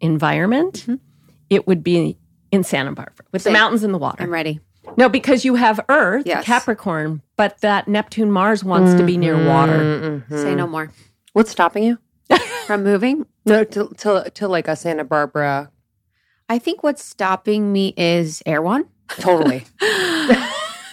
[0.00, 0.74] environment?
[0.82, 0.94] Mm-hmm.
[1.50, 2.16] It would be
[2.52, 4.22] in Santa Barbara with the mountains and the water.
[4.22, 4.60] I'm ready.
[4.96, 6.44] No, because you have Earth, Yes.
[6.44, 10.24] Capricorn, but that Neptune Mars wants to be near water.
[10.30, 10.90] Say no more.
[11.32, 11.98] What's stopping you?
[12.66, 13.26] From moving?
[13.46, 15.70] No, to, to, to like a Santa Barbara.
[16.48, 18.84] I think what's stopping me is Erewhon.
[19.08, 19.64] Totally.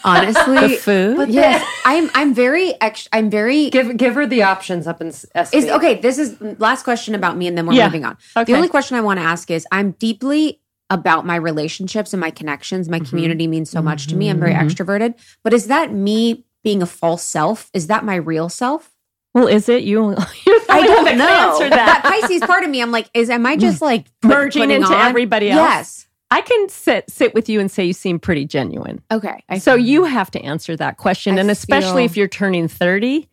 [0.04, 0.68] honestly.
[0.68, 1.30] The food?
[1.30, 2.10] Yes, I'm.
[2.16, 2.74] I'm very.
[2.82, 3.70] Ex- I'm very.
[3.70, 5.54] Give give her the options up in S- SB.
[5.54, 5.96] Is okay.
[6.00, 7.86] This is last question about me, and then we're Yeah.
[7.88, 8.18] moving on.
[8.38, 8.52] Okay.
[8.52, 10.60] The only question I want to ask is: I'm deeply
[10.90, 12.90] about my relationships and my connections.
[12.90, 14.30] My community means so much to me.
[14.30, 14.70] I'm very Mhm.
[14.70, 17.70] extroverted, but is that me being a false self?
[17.74, 18.92] Is that my real self?
[19.34, 20.10] Well, is it you?
[20.46, 21.26] You're I don't know.
[21.54, 22.04] Answer that that.
[22.04, 25.08] Pisces part of me, I'm like, is am I just like Merging into on?
[25.08, 25.58] everybody else?
[25.60, 26.08] Yes.
[26.32, 29.02] I can sit sit with you and say you seem pretty genuine.
[29.12, 29.44] Okay.
[29.50, 32.68] I- so you have to answer that question, I and especially feel- if you're turning
[32.68, 33.28] thirty.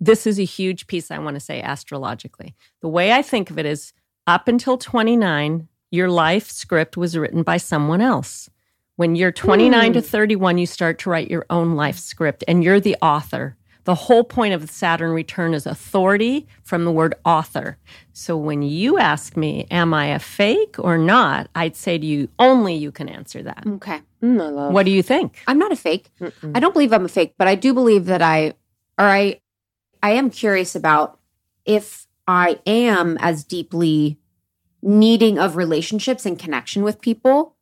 [0.00, 2.54] This is a huge piece I want to say astrologically.
[2.82, 3.92] The way I think of it is,
[4.28, 8.48] up until 29, your life script was written by someone else.
[8.94, 10.06] When you're 29 to hmm.
[10.06, 13.56] 31, you start to write your own life script, and you're the author.
[13.88, 17.78] The whole point of Saturn return is authority from the word author.
[18.12, 21.48] So when you ask me, am I a fake or not?
[21.54, 23.64] I'd say to you, only you can answer that.
[23.66, 24.02] okay.
[24.22, 24.72] Mm.
[24.72, 25.38] What do you think?
[25.46, 26.10] I'm not a fake.
[26.20, 26.54] Mm-mm.
[26.54, 28.48] I don't believe I'm a fake, but I do believe that I,
[28.98, 29.40] or I,
[30.02, 31.18] I am curious about
[31.64, 34.18] if I am as deeply
[34.82, 37.56] needing of relationships and connection with people.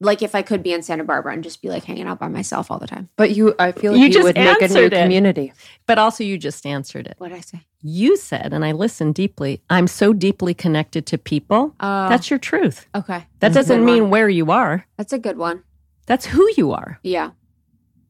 [0.00, 2.28] Like if I could be in Santa Barbara and just be like hanging out by
[2.28, 3.08] myself all the time.
[3.16, 4.92] But you, I feel like You you, just would make a new it.
[4.92, 5.52] community.
[5.86, 7.14] But also, you just answered it.
[7.18, 7.62] What did I say?
[7.82, 11.74] You said, and I listened deeply, I'm so deeply connected to people.
[11.80, 12.86] Oh, That's your truth.
[12.94, 13.18] okay.
[13.40, 14.10] That That's doesn't mean one.
[14.10, 15.64] where you are, That's a good one.
[16.06, 17.00] that's who you are.
[17.02, 17.30] Yeah,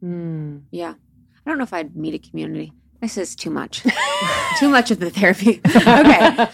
[0.05, 0.62] Mm.
[0.70, 0.94] yeah.
[1.44, 2.72] I don't know if I'd meet a community.
[3.00, 3.82] This is too much.
[4.58, 5.61] too much of the therapy.
[5.64, 6.48] okay.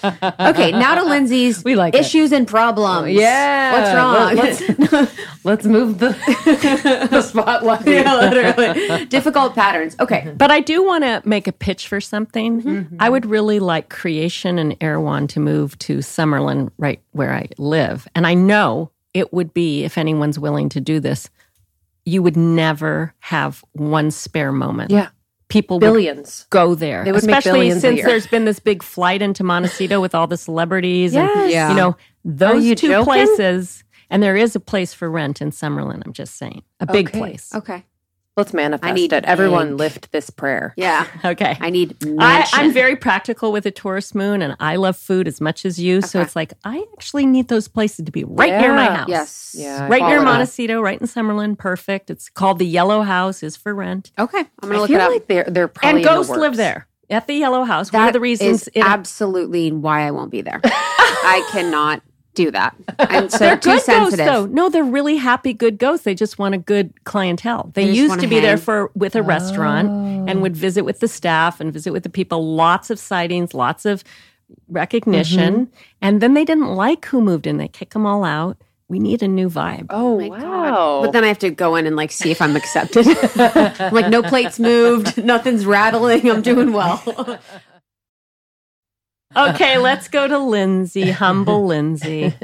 [0.51, 0.73] Okay.
[0.73, 2.01] Now to Lindsay's We like it.
[2.03, 3.13] issues and problems.
[3.13, 3.73] Yeah.
[3.73, 4.37] What's wrong?
[4.37, 6.11] Let- Let's, let's move the,
[7.11, 7.87] the spotlight.
[7.87, 9.07] yeah, literally.
[9.07, 9.97] Difficult patterns.
[9.99, 10.35] Okay.
[10.37, 12.61] But I do want to make a pitch for something.
[12.63, 12.97] Mm-hmm.
[13.01, 18.07] I would really like Kreation and Erewhon to move to Summerland, right where I live.
[18.15, 21.31] And I know it would be, if anyone's willing to do this,
[22.05, 24.91] you would never have one spare moment.
[24.91, 25.09] Yeah.
[25.49, 26.47] People would Billions.
[26.51, 27.05] go there.
[27.05, 28.07] They would make Especially billions a since year.
[28.07, 31.53] there's been this big flight into Montecito with all the celebrities and Yes.
[31.53, 31.71] Yeah.
[31.71, 33.05] you know, those you two joking?
[33.05, 36.63] places and there is a place for rent in Summerland, I'm just saying.
[36.81, 37.19] A big Okay.
[37.19, 37.51] place.
[37.55, 37.85] Okay.
[38.37, 39.25] Let's manifest I need it.
[39.25, 39.79] Everyone big.
[39.79, 40.75] lift this prayer.
[40.77, 41.07] Yeah.
[41.25, 41.57] Okay.
[41.61, 42.59] I need I, mansion.
[42.61, 46.03] I'm very practical with a Taurus moon, and I love food as much as you.
[46.03, 49.09] So it's like I actually need those places to be right near my house.
[49.09, 49.55] Yes.
[49.57, 50.21] Yeah, right near.
[50.23, 51.57] Montecito, right in Summerland.
[51.59, 52.11] Perfect.
[52.11, 53.43] It's called the Yellow House.
[53.43, 54.39] is for rent, Okay.
[54.41, 55.11] I'm gonna I look feel it up.
[55.11, 57.93] like they're they're probably and in the ghosts live there at the Yellow House.
[57.93, 60.61] One of the reasons is it, absolutely why I won't be there.
[60.65, 62.03] I cannot
[62.35, 62.77] do that.
[62.99, 64.27] I'm so they're good sensitive.
[64.27, 64.47] ghosts, though.
[64.47, 66.05] No, they're really happy, good ghosts.
[66.05, 67.71] They just want a good clientele.
[67.75, 69.89] They, They used wanna to be there for with a restaurant
[70.29, 70.59] and would oh.
[70.59, 72.55] visit with the staff and visit with the people.
[72.55, 74.05] Lots of sightings, lots of
[74.69, 75.75] recognition, mm-hmm.
[76.03, 77.57] and then they didn't like who moved in.
[77.57, 78.59] They kick them all out.
[78.89, 79.87] We need a new vibe.
[79.91, 80.41] Oh, oh my wow.
[80.41, 81.03] God.
[81.03, 83.07] But then I have to go in and like see if I'm accepted.
[83.37, 86.31] I'm like, no plates moved, nothing's rattling.
[86.31, 87.41] I'm doing well.
[89.37, 92.35] Okay, let's go to Lindsay, humble Lindsay.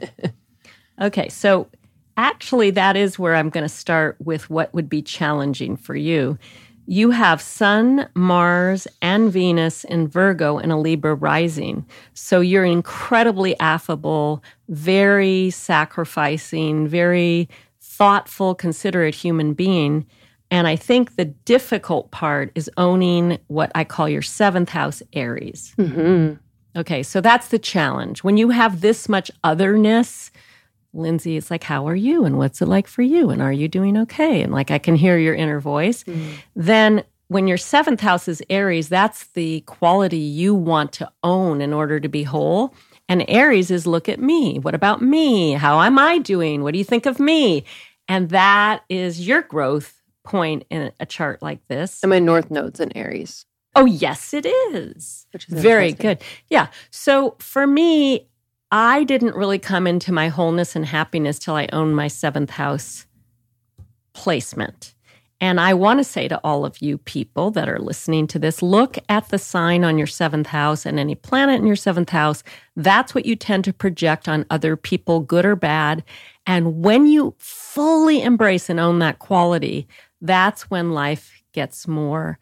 [1.00, 1.68] Okay, so
[2.16, 6.38] actually, that is where I'm going to start with what would be challenging for you.
[6.86, 11.86] You have Sun, Mars, and Venus in Virgo and a Libra rising.
[12.14, 17.48] So you're incredibly affable, very sacrificing, very
[17.80, 20.04] thoughtful, considerate human being.
[20.50, 25.72] And I think the difficult part is owning what I call your seventh house Aries.
[25.76, 26.32] hmm
[26.76, 28.22] Okay, so that's the challenge.
[28.22, 30.30] When you have this much otherness,
[30.92, 32.24] Lindsay, it's like, how are you?
[32.24, 33.30] And what's it like for you?
[33.30, 34.42] And are you doing okay?
[34.42, 36.04] And like, I can hear your inner voice.
[36.04, 36.34] Mm.
[36.54, 41.72] Then when your seventh house is Aries, that's the quality you want to own in
[41.72, 42.74] order to be whole.
[43.08, 44.58] And Aries is look at me.
[44.58, 45.52] What about me?
[45.52, 46.62] How am I doing?
[46.62, 47.64] What do you think of me?
[48.08, 52.02] And that is your growth point in a chart like this.
[52.02, 53.46] And my North Node's in Aries.
[53.74, 55.26] Oh, yes, it is.
[55.32, 56.18] Which is Very good.
[56.48, 56.68] Yeah.
[56.90, 58.26] So for me,
[58.72, 63.06] I didn't really come into my wholeness and happiness till I owned my seventh house
[64.12, 64.94] placement.
[65.42, 68.60] And I want to say to all of you people that are listening to this
[68.60, 72.42] look at the sign on your seventh house and any planet in your seventh house.
[72.76, 76.04] That's what you tend to project on other people, good or bad.
[76.46, 79.88] And when you fully embrace and own that quality,
[80.20, 82.38] that's when life gets more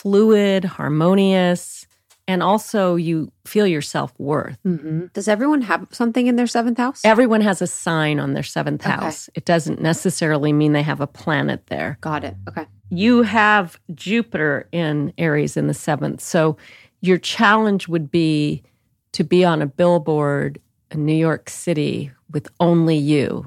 [0.00, 1.86] fluid, harmonious,
[2.26, 4.56] and also you feel your self worth.
[4.62, 7.04] hmm Does everyone have something in their seventh house?
[7.04, 8.92] Everyone has a sign on their seventh Okay.
[8.94, 9.28] house.
[9.34, 11.98] It doesn't necessarily mean they have a planet there.
[12.00, 12.36] Got it.
[12.48, 12.66] Okay.
[12.90, 16.20] You have Jupiter in Aries in the seventh.
[16.20, 16.56] So
[17.00, 18.62] your challenge would be
[19.12, 20.60] to be on a billboard
[20.90, 23.46] in New York City with only you.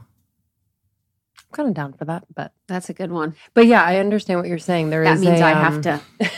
[1.53, 3.35] Kind of down for that, but That's a good one.
[3.53, 4.89] but yeah, I understand what you're saying.
[4.89, 6.01] There That is means a, I have um, to.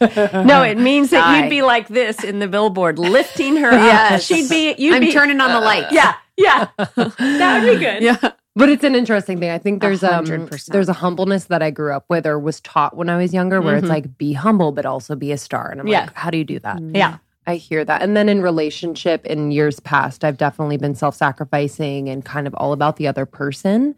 [0.00, 1.42] No, it means that Die.
[1.42, 3.80] you'd be like this in the billboard, lifting her up.
[3.80, 4.24] Yes.
[4.24, 4.74] She'd be.
[4.78, 5.92] You'd I'm be, turning on the lights.
[5.92, 6.68] Yeah, yeah.
[6.78, 8.02] that would be good.
[8.02, 8.16] Yeah.
[8.54, 9.50] But it's an interesting thing.
[9.50, 10.72] I think there's um hundred percent.
[10.72, 13.60] there's a humbleness that I grew up with or was taught when I was younger,
[13.60, 13.78] where Mhm.
[13.80, 15.70] it's like be humble but also be a star.
[15.70, 16.02] And I'm Yeah.
[16.02, 16.80] like, how do you do that?
[16.94, 17.18] Yeah.
[17.48, 18.02] I hear that.
[18.02, 22.74] And then in relationship in years past, I've definitely been self-sacrificing and kind of all
[22.74, 23.94] about the other person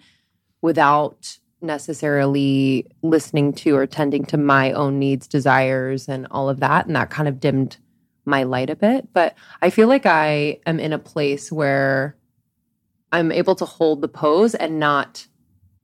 [0.62, 6.86] without necessarily listening to or tending to my own needs, desires, and all of that.
[6.86, 7.76] And that kind of dimmed
[8.24, 9.12] my light a bit.
[9.12, 12.16] But I feel like I am in a place where
[13.10, 15.26] I'm able to hold the pose and not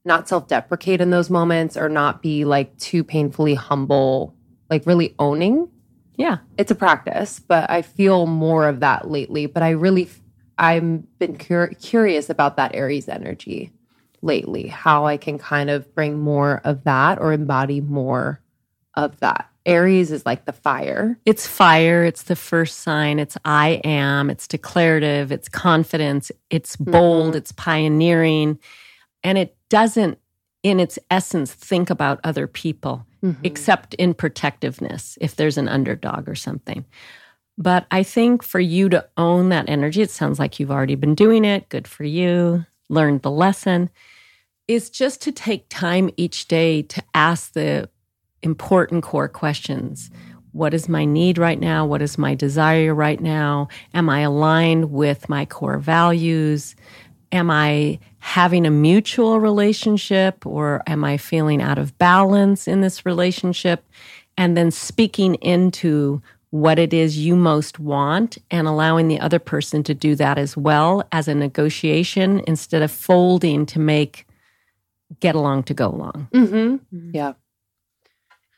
[0.05, 4.37] not self-deprecate in those moments or not be like too painfully humble,
[4.71, 5.69] like really owning
[6.17, 6.39] Yeah.
[6.57, 9.47] it's a practice, but I feel more of that lately.
[9.47, 10.09] But I really,
[10.59, 13.73] I'm been cur- curious about that Aries energy
[14.23, 18.41] lately, how I can kind of bring more of that or embody more
[18.95, 19.51] of that.
[19.67, 21.19] Aries is like the fire.
[21.27, 22.05] It's fire.
[22.05, 23.19] It's the first sign.
[23.19, 24.31] It's I am.
[24.31, 25.33] It's declarative.
[25.33, 26.31] It's confidence.
[26.51, 27.31] It's bold.
[27.31, 27.37] Mm-hmm.
[27.39, 28.59] It's pioneering.
[29.25, 30.19] And it doesn't,
[30.67, 33.41] in its essence, think about other people mm-hmm.
[33.45, 36.85] except in protectiveness if there's an underdog or something.
[37.57, 41.15] But I think for you to own that energy, it sounds like you've already been
[41.15, 41.69] doing it.
[41.69, 42.67] Good for you.
[42.89, 43.91] Learned the lesson.
[44.67, 47.89] Is just to take time each day to ask the
[48.43, 50.11] important core questions.
[50.51, 51.87] What is my need right now?
[51.87, 53.69] What is my desire right now?
[53.95, 56.75] Am I aligned with my core values?
[57.33, 63.07] Am I having a mutual relationship or am I feeling out of balance in this
[63.07, 63.85] relationship?
[64.39, 69.83] And then speaking into what it is you most want and allowing the other person
[69.83, 74.27] to do that as well as a negotiation instead of folding to make
[75.21, 76.29] get along to go along.
[76.33, 77.11] Mm-hmm.
[77.15, 77.35] Yeah.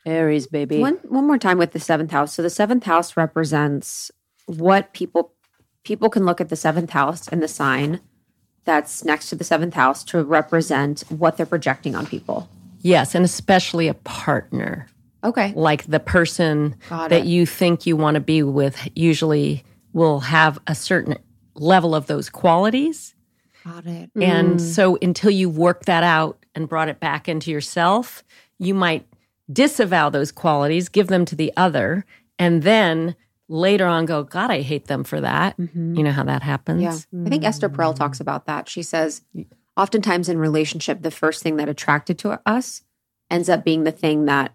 [0.05, 0.79] Aries, baby.
[0.79, 2.33] One one more time with the seventh house.
[2.33, 4.11] So the seventh house represents
[4.45, 5.33] what people
[5.83, 7.99] people can look at the seventh house and the sign
[8.69, 12.47] that's next to the seventh house to represent what they're projecting on people.
[12.81, 14.87] Yes, and especially a partner.
[15.21, 15.51] Okay.
[15.53, 20.73] like the person that you think you want to be with usually will have a
[20.73, 21.17] certain
[21.55, 23.15] level of those qualities.
[23.65, 24.11] Got it.
[24.15, 24.61] And mm.
[24.61, 28.23] so until you've worked that out and brought it back into yourself,
[28.59, 29.05] you might
[29.51, 32.05] disavow those qualities, give them to the other,
[32.37, 33.13] and then
[33.49, 35.55] later on go, God, I hate them for that.
[35.57, 36.81] You know how that happens?
[37.11, 37.25] Yeah.
[37.25, 38.69] I think Esther Perel talks about that.
[38.69, 39.23] She says
[39.75, 42.83] oftentimes in relationship the first thing that attracted to us
[43.29, 44.53] ends up being the thing that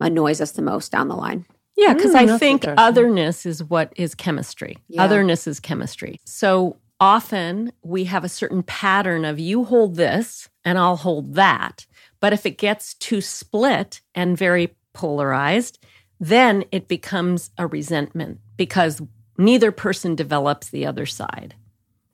[0.00, 1.44] annoys us the most down the line.
[1.76, 4.78] Yeah, because Mm, I think otherness is what is chemistry.
[4.88, 5.04] Yeah.
[5.04, 6.20] Otherness is chemistry.
[6.24, 11.86] So often we have a certain pattern of you hold this and I'll hold that.
[12.20, 15.78] But if it gets too split and very polarized,
[16.18, 19.02] then it becomes a resentment because
[19.38, 21.54] neither person develops the other side.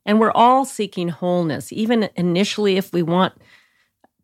[0.05, 3.35] And we're all seeking wholeness, even initially, if we want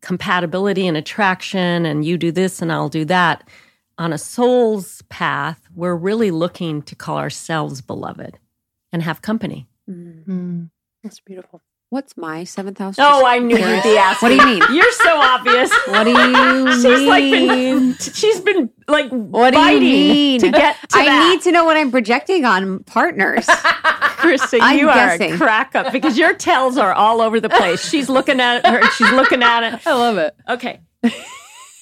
[0.01, 3.47] compatibility and attraction, and you do this and I'll do that.
[3.97, 8.37] On a soul's path, we're really looking to call ourselves beloved
[8.91, 9.67] and have company.
[9.89, 10.69] Mm.
[11.03, 11.61] That's beautiful.
[11.91, 12.95] What's my seventh house?
[12.99, 14.29] Oh, I knew you'd be asking.
[14.29, 14.75] What do you mean?
[14.75, 15.71] You're so obvious.
[15.87, 17.93] What do you She's like been, mean?
[17.99, 20.39] she's been like What do biting you mean?
[20.41, 21.29] to get to I that.
[21.33, 23.45] need to know what I'm projecting on partners.
[24.19, 27.89] Krista, I'm you are a crack up because your tells are all over the place.
[27.89, 28.83] She's looking at her.
[28.91, 29.87] She's looking at it.
[29.87, 30.35] I love it.
[30.47, 30.81] Okay.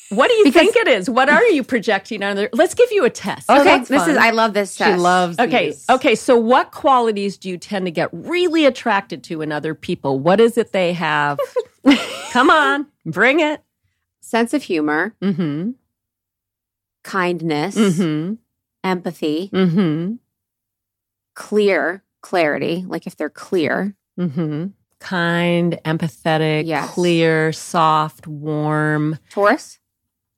[0.10, 1.10] What do you Because- think it is?
[1.10, 2.50] What are you projecting on there?
[2.54, 3.50] Let's give you a test.
[3.50, 4.16] okay, that's this is.
[4.18, 5.02] I love this She test.
[5.02, 5.68] loves Okay.
[5.72, 5.86] these.
[5.90, 6.16] Okay.
[6.16, 10.20] So, what qualities do you tend to get really attracted to in other people?
[10.20, 11.40] What is it they have?
[12.32, 13.62] Come on, bring it.
[14.22, 15.72] sense of humor, Mm-hmm.
[17.04, 18.34] kindness, Mm-hmm.
[18.84, 20.14] empathy, Mm-hmm.
[21.34, 23.96] clear, clarity, like if they're clear.
[24.20, 24.68] Mm-hmm.
[25.00, 26.94] Kind, empathetic, Yes.
[26.94, 29.18] clear, soft, warm.
[29.30, 29.80] Taurus,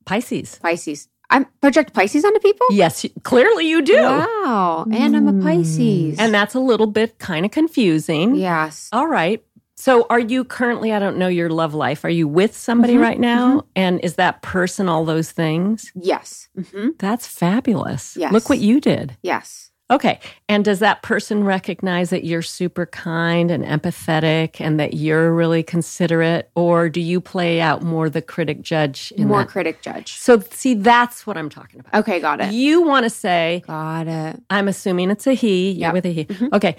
[0.10, 0.58] Pisces.
[0.62, 1.08] Pisces.
[1.30, 2.66] I project Pisces onto people?
[2.72, 4.02] Yes, clearly you do.
[4.02, 4.88] Wow.
[4.92, 6.18] And I'm a Pisces.
[6.18, 8.34] And that's a little bit kind of confusing.
[8.36, 8.90] yes.
[8.92, 9.44] All right.
[9.76, 13.02] So, are you currently, I don't know your love life, are you with somebody Mhm,
[13.02, 13.64] right now?
[13.78, 15.92] And is that person all those things?
[15.96, 16.50] Yes.
[16.74, 18.18] hmm That's fabulous.
[18.18, 18.34] Yes.
[18.34, 19.16] Look what you did.
[19.22, 19.69] Yes.
[19.92, 20.20] Okay.
[20.48, 25.64] And does that person recognize that you're super kind and empathetic and that you're really
[25.64, 26.50] considerate?
[26.56, 29.48] Or do you play out more the critic judge in More that?
[29.50, 30.14] critic judge.
[30.14, 31.96] So, see, that's what I'm talking about.
[32.02, 32.54] Okay, got it.
[32.54, 34.42] You want to say, Got it.
[34.52, 36.26] I'm assuming it's a he, you're with a he.
[36.26, 36.54] Mhm.
[36.54, 36.76] Okay.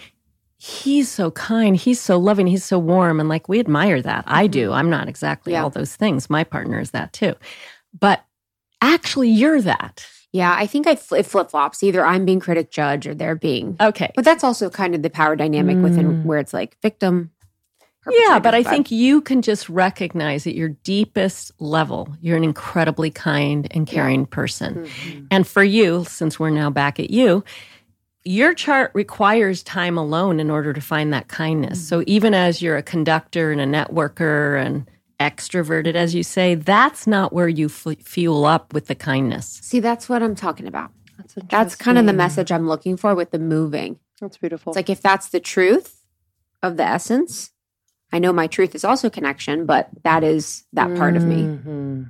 [0.63, 3.19] he's so kind, he's so loving, he's so warm.
[3.19, 4.25] And like we admire that.
[4.27, 4.73] I do.
[4.73, 5.63] I'm not exactly Yeah.
[5.65, 6.29] all those things.
[6.31, 7.35] My partner is that too.
[7.99, 8.23] But
[8.83, 10.07] actually, you're that.
[10.33, 11.83] Yeah, I think I fl- it flip flops.
[11.83, 13.77] Either I'm being critic judge or they're being.
[13.81, 14.11] Okay.
[14.15, 16.25] But that's also kind of the power dynamic within Mm.
[16.25, 17.31] where it's like victim.
[18.11, 23.11] Yeah, but I think you can just recognize at your deepest level, you're an incredibly
[23.11, 24.87] kind and caring person.
[24.87, 25.27] Mhm.
[25.31, 27.45] And for you, since we're now back at you,
[28.25, 31.87] your chart requires time alone in order to find that kindness.
[31.87, 34.89] So even as you're a conductor and a networker and
[35.21, 39.61] extroverted, as you say, that's not where you f- fuel up with the kindness.
[39.63, 40.91] See, that's what I'm talking about.
[41.19, 43.99] That's That's kind of the message I'm looking for with the moving.
[44.21, 44.73] That's beautiful.
[44.73, 46.03] It's like if that's the truth
[46.63, 47.51] of the essence,
[48.13, 51.43] I know my truth is also connection, but that is that part of me.
[51.43, 52.07] Mhm.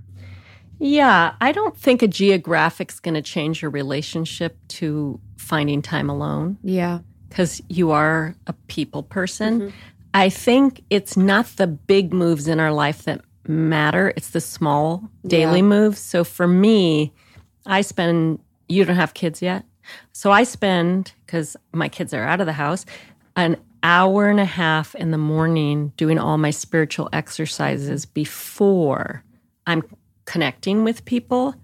[0.79, 6.57] Yeah, I don't think a geographic's going to change your relationship to finding time alone.
[6.63, 7.01] Yeah.
[7.29, 9.61] because you are a people person.
[9.61, 9.73] Mhm.
[10.15, 15.09] I think it's not the big moves in our life that matter, it's the small
[15.27, 15.65] daily Yeah.
[15.67, 15.99] moves.
[15.99, 17.13] So for me,
[17.67, 18.39] I spend,
[18.69, 19.65] you don't have kids yet.
[20.13, 22.85] So I spend, because my kids are out of the house,
[23.37, 29.25] an hour and a half in the morning doing all my spiritual exercises before
[29.67, 29.83] I'm
[30.27, 31.55] connecting with people.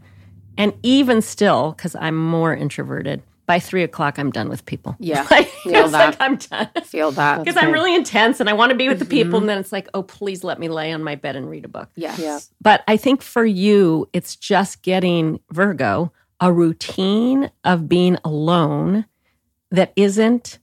[0.57, 4.97] And even still, because I'm more introverted, by three o'clock, I'm done with people.
[5.01, 5.27] Yeah.
[5.31, 5.93] Like, Feel that.
[5.93, 6.69] like I'm done.
[6.85, 7.39] Feel that.
[7.45, 9.39] Because I'm really intense and I want to be with the people.
[9.39, 11.69] And then it's like, oh, please let me lay on my bed and read a
[11.69, 11.89] book.
[11.95, 12.19] Yes.
[12.19, 12.39] Yeah.
[12.61, 19.07] But I think for you, it's just getting Virgo a routine of being alone
[19.71, 20.59] that isn't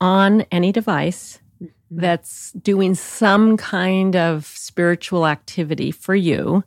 [0.00, 2.00] on any device, Mm-hmm.
[2.00, 6.64] that's doing some kind of spiritual activity for you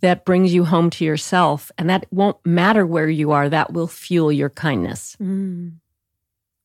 [0.00, 1.70] that brings you home to yourself.
[1.78, 5.74] And that won't matter where you are, that will fuel your kindness Mm.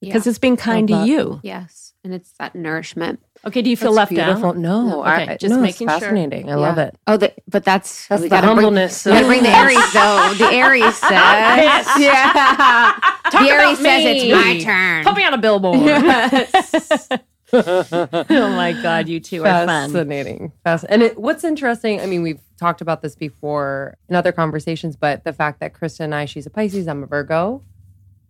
[0.02, 0.10] Yeah.
[0.10, 1.12] because it's being kind to Love that.
[1.12, 1.40] you.
[1.44, 1.94] yes.
[2.04, 3.20] And it's that nourishment.
[3.48, 4.50] Okay, do you feel That's left beautiful.
[4.50, 4.58] out?
[4.58, 6.02] No, No, I, okay, I- just no, making it's sure.
[6.02, 6.52] fascinating.
[6.52, 6.84] I love Yeah.
[6.86, 6.98] it.
[7.08, 9.06] Oh, the, but that's That's the gotta bring- humbleness.
[9.06, 10.34] we gotta bring the Aries though.
[10.38, 12.00] The Aries says, pissed.
[12.00, 12.94] yeah.
[13.32, 15.04] the Aries about says it's my turn.
[15.04, 15.80] Put me on a billboard.
[15.80, 17.10] Yes.
[18.30, 19.92] oh my God, you two are fun.
[19.92, 20.52] Fascinating.
[20.66, 24.96] Fasc- And it, what's interesting, I mean, we've talked about this before in other conversations,
[24.96, 27.62] but the fact that Krista and I, she's a Pisces, I'm a Virgo,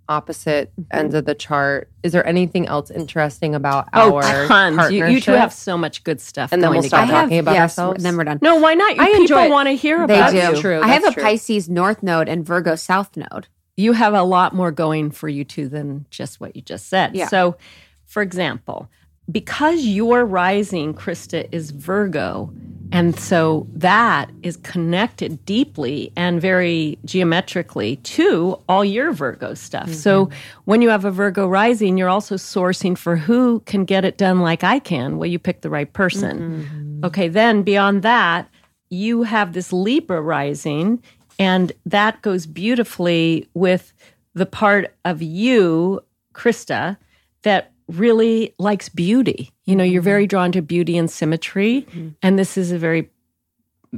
[0.07, 0.97] opposite mm-hmm.
[0.97, 1.89] ends of the chart.
[2.03, 4.91] Is there anything else interesting about Oh, our tons.
[4.91, 6.51] You, you two have so much good stuff.
[6.51, 7.23] And then we'll start together.
[7.23, 8.03] talking about yes, ourselves?
[8.03, 8.39] Then we're done.
[8.41, 8.95] No, why not?
[8.95, 10.37] You I people want to hear They about do.
[10.37, 10.41] you.
[10.43, 10.79] That's true.
[10.81, 11.23] I have a true.
[11.23, 13.47] Pisces North Node and Virgo South Node.
[13.77, 17.15] You have a lot more going for you two than just what you just said.
[17.15, 17.27] Yeah.
[17.27, 17.57] So,
[18.05, 18.89] for example,
[19.31, 22.51] because your rising, Krista, is Virgo,
[22.91, 29.91] and so that is connected deeply and very geometrically to all your Virgo stuff.
[29.91, 30.35] So mm-hmm.
[30.65, 34.39] when you have a Virgo rising, you're also sourcing for who can get it done
[34.39, 35.17] like I can.
[35.17, 36.39] Well, you pick the right person.
[36.39, 37.05] Mm-hmm.
[37.05, 38.49] Okay, then beyond that,
[38.89, 41.01] you have this Libra rising,
[41.39, 43.93] and that goes beautifully with
[44.35, 46.01] the part of you,
[46.33, 46.97] Krista,
[47.41, 49.51] that really likes beauty.
[49.65, 50.05] You know, you're mm-hmm.
[50.05, 52.09] very drawn to beauty and symmetry, mm-hmm.
[52.21, 53.09] and this is a very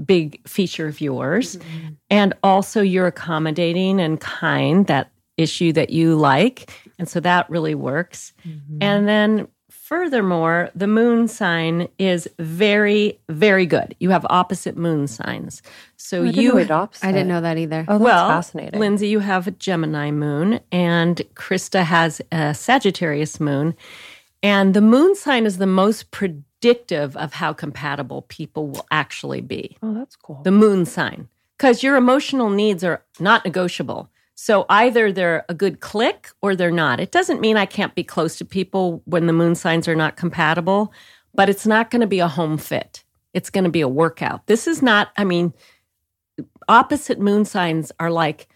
[0.06, 1.58] big feature of yours.
[1.58, 1.88] Mm-hmm.
[2.10, 6.72] And also, you're accommodating and kind, that issue that you like.
[7.00, 8.34] And so that really works.
[8.82, 9.48] And then,
[9.88, 13.96] furthermore, the moon sign is very, very good.
[14.00, 15.62] You have opposite moon signs.
[15.96, 17.08] So Oh, I didn't you know it opposite.
[17.08, 17.86] I didn't know that either.
[17.88, 18.80] Oh, that's well, fascinating.
[18.80, 23.76] Lindsay, you have a Gemini moon, and Krista has a Sagittarius moon.
[24.44, 29.78] And the moon sign is the most predictive of how compatible people will actually be.
[29.82, 30.42] oh, that's cool.
[30.44, 34.10] The moon sign, because your emotional needs are not negotiable.
[34.40, 37.00] So either they're a good click or they're not.
[37.00, 40.16] It doesn't mean I can't be close to people when the moon signs are not
[40.16, 40.94] compatible,
[41.34, 43.04] but it's not going to be a home fit.
[43.34, 44.46] It's going to be a workout.
[44.46, 45.56] This is not, I mean,
[46.68, 48.48] opposite moon signs are like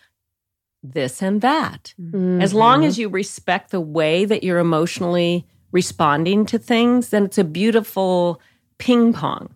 [0.83, 1.95] this and that.
[1.99, 2.41] Mm-hmm.
[2.41, 7.39] As long as you respect the way that you're emotionally responding to things, then it's
[7.39, 8.39] a beautiful
[8.77, 9.55] ping pong.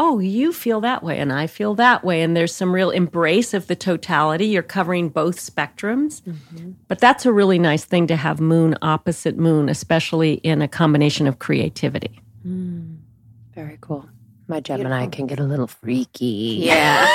[0.00, 2.22] Oh, you feel that way, and I feel that way.
[2.22, 4.46] And there's some real embrace of the totality.
[4.46, 6.22] You're covering both spectrums.
[6.22, 6.72] Mm-hmm.
[6.86, 11.26] But that's a really nice thing to have moon opposite moon, especially in a combination
[11.26, 12.20] of creativity.
[12.46, 12.98] Mm.
[13.54, 14.08] Very cool.
[14.46, 16.60] My Gemini can get a little freaky.
[16.62, 17.06] Yeah.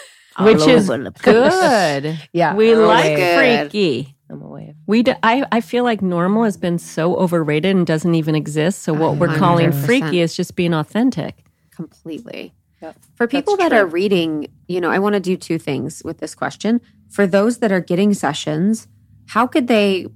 [0.40, 1.52] Which is over the place.
[1.52, 2.18] good.
[2.32, 2.54] Yeah.
[2.54, 3.70] We I'm like good.
[3.70, 4.16] freaky.
[4.30, 4.74] I'm a wave.
[4.86, 8.82] We I feel like normal has been so overrated and doesn't even exist.
[8.82, 11.44] So what we're calling freaky is just being authentic.
[11.80, 12.54] Completely.
[12.82, 12.96] Yep.
[13.14, 13.86] For people That's that true.
[13.86, 16.80] are reading, you know, I want to do two things with this question.
[17.10, 18.88] For those that are getting sessions,
[19.26, 20.06] how could they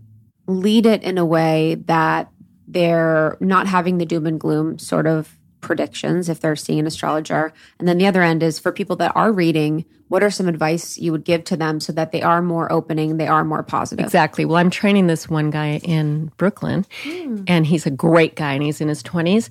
[0.47, 2.31] lead it in a way that
[2.67, 7.53] they're not having the doom and gloom sort of predictions if they're seeing an astrologer.
[7.79, 10.99] And then the other end is for people that are reading, what are some advice
[10.99, 14.05] you would give to them so that they are more opening, they are more positive?
[14.05, 14.45] Exactly.
[14.45, 17.45] Well, I'm training this one guy in Brooklyn, mm.
[17.49, 19.49] and he's a great guy, and he's in his 20s.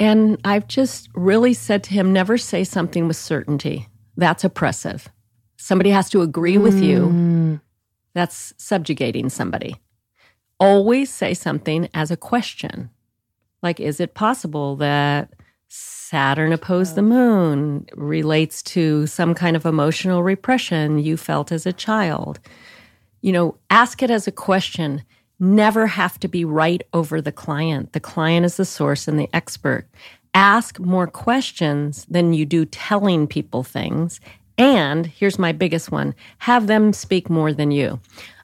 [0.00, 3.86] And I've just really said to him, never say something with certainty.
[4.16, 5.08] That's oppressive.
[5.56, 6.82] Somebody has to agree with mm.
[6.82, 7.60] you.
[8.14, 9.76] That's subjugating somebody.
[10.58, 12.90] Always say something as a question.
[13.62, 15.30] Like, is it possible that
[15.72, 21.72] Saturn opposed the moon relates to some kind of emotional repression you felt as a
[21.72, 22.40] child.
[23.22, 25.04] You know, ask it as a question.
[25.40, 27.94] Never have to be right over the client.
[27.94, 29.86] The client is the source and the expert.
[30.34, 34.20] Ask more questions than you do telling people things.
[34.58, 37.98] And here's my biggest one have them speak more than you.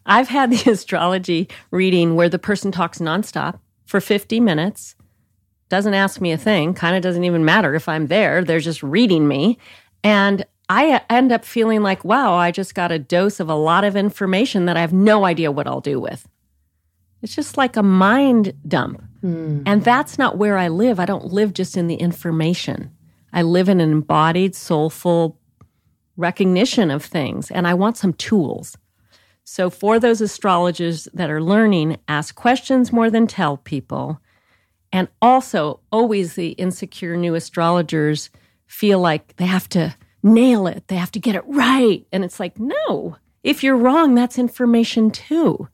[0.06, 4.96] I've had the astrology reading where the person talks nonstop for 50 minutes
[5.68, 8.42] doesn't ask me a thing, kind of doesn't even matter if I'm there.
[8.42, 9.58] They're just reading me.
[10.02, 13.54] And I uh, end up feeling like, wow, I just got a dose of a
[13.54, 16.28] lot of information that I have no idea what I'll do with.
[17.26, 19.02] It's just like a mind dump.
[19.24, 19.64] Mm.
[19.66, 21.00] And that's not where I live.
[21.00, 22.92] I don't live just in the information.
[23.32, 25.36] I live in an embodied, soulful
[26.16, 28.78] recognition of things, and I want some tools.
[29.42, 34.20] So, for those astrologers that are learning, ask questions more than tell people
[34.92, 38.30] and also, always the insecure new astrologers
[38.68, 42.06] feel like they have to nail it, they have to get it right.
[42.12, 45.68] And it's like, no, if you're wrong, that's information too.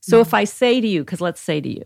[0.00, 0.22] So mm-hmm.
[0.22, 1.82] if I say to you, because let's say to you,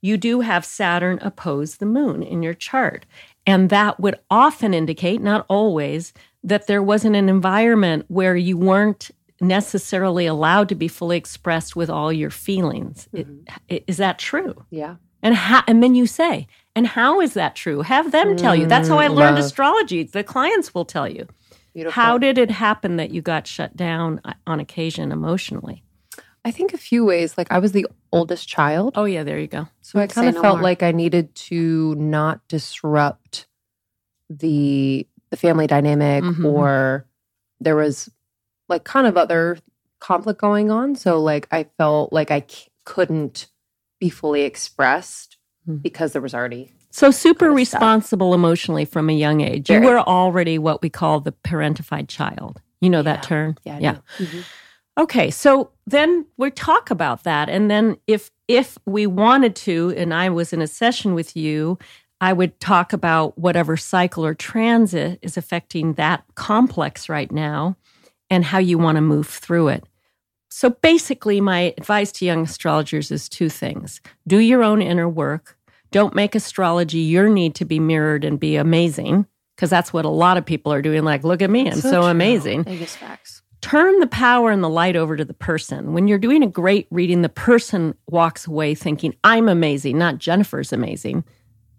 [0.00, 3.04] you do have Saturn oppose the moon in your chart.
[3.46, 6.12] And that would often indicate, not always,
[6.44, 11.90] that there wasn't an environment where you weren't necessarily allowed to be fully expressed with
[11.90, 13.08] all your feelings.
[13.14, 13.38] Mm-hmm.
[13.68, 14.64] It, is that true?
[14.70, 14.96] Yeah.
[15.22, 16.46] And how, and then you say,
[16.76, 17.82] and how is that true?
[17.82, 18.66] Have them tell you.
[18.66, 20.04] That's how I mm, learned astrology.
[20.04, 21.26] The clients will tell you.
[21.74, 22.00] Beautiful.
[22.00, 25.82] How did it happen that you got shut down uh, on occasion emotionally?
[26.44, 27.36] I think a few ways.
[27.36, 28.94] Like I was the oldest child.
[28.96, 29.68] Oh yeah, there you go.
[29.82, 30.62] So I kind of no felt more.
[30.62, 33.46] like I needed to not disrupt
[34.30, 36.46] the the family dynamic mm-hmm.
[36.46, 37.06] or
[37.60, 38.10] there was
[38.68, 39.58] like kind of other
[40.00, 40.94] conflict going on.
[40.94, 43.48] So like I felt like I c- couldn't
[43.98, 45.36] be fully expressed
[45.68, 45.82] mm.
[45.82, 49.68] because there was already so super responsible emotionally from a young age.
[49.68, 49.84] Very.
[49.84, 52.60] You were already what we call the parentified child.
[52.80, 53.02] You know yeah.
[53.02, 53.56] that term?
[53.64, 53.78] Yeah.
[53.78, 53.98] Yeah.
[54.18, 54.40] Mm-hmm.
[54.98, 60.12] Okay, so then we talk about that and then if if we wanted to and
[60.14, 61.78] I was in a session with you,
[62.20, 67.76] I would talk about whatever cycle or transit is affecting that complex right now
[68.30, 69.84] and how you want to move through it.
[70.50, 75.56] So basically, my advice to young astrologers is two things do your own inner work.
[75.90, 79.26] Don't make astrology your need to be mirrored and be amazing,
[79.56, 81.04] because that's what a lot of people are doing.
[81.04, 82.64] Like, look at me, I'm so, so amazing.
[82.64, 83.42] Biggest facts.
[83.60, 85.92] Turn the power and the light over to the person.
[85.92, 90.72] When you're doing a great reading, the person walks away thinking, I'm amazing, not Jennifer's
[90.72, 91.24] amazing.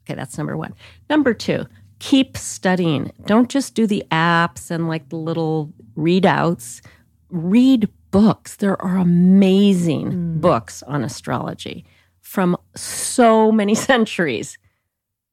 [0.03, 0.73] Okay, that's number one.
[1.09, 1.65] Number two,
[1.99, 3.11] keep studying.
[3.25, 6.81] Don't just do the apps and like the little readouts.
[7.29, 8.57] Read books.
[8.57, 10.41] There are amazing mm.
[10.41, 11.85] books on astrology
[12.21, 14.57] from so many centuries.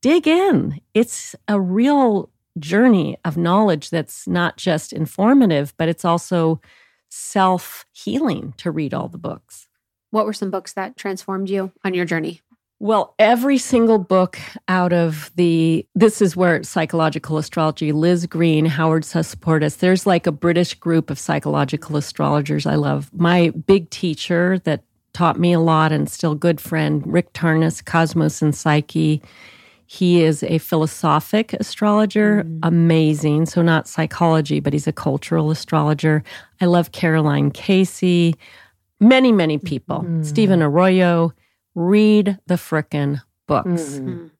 [0.02, 0.80] Dig in.
[0.94, 6.60] It's a real journey of knowledge that's not just informative, but it's also
[7.08, 9.68] self healing to read all the books.
[10.10, 12.40] What were some books that transformed you on your journey?
[12.78, 14.38] Well, every single book
[14.68, 20.32] out of the this is where psychological astrology, Liz Greene, Howard Sasportas, there's like a
[20.32, 23.10] British group of psychological astrologers I love.
[23.14, 24.82] My big teacher that
[25.14, 29.22] taught me a lot and still good friend, Rick Tarnas, Cosmos and Psyche.
[29.86, 32.58] He is a philosophic astrologer, mm.
[32.62, 33.46] amazing.
[33.46, 36.24] So, not psychology, but he's a cultural astrologer.
[36.60, 38.34] I love Caroline Casey,
[39.00, 40.24] many, many people, mm.
[40.24, 41.32] Stephen Arroyo
[41.74, 44.00] read the frickin' books.
[44.00, 44.30] Mm.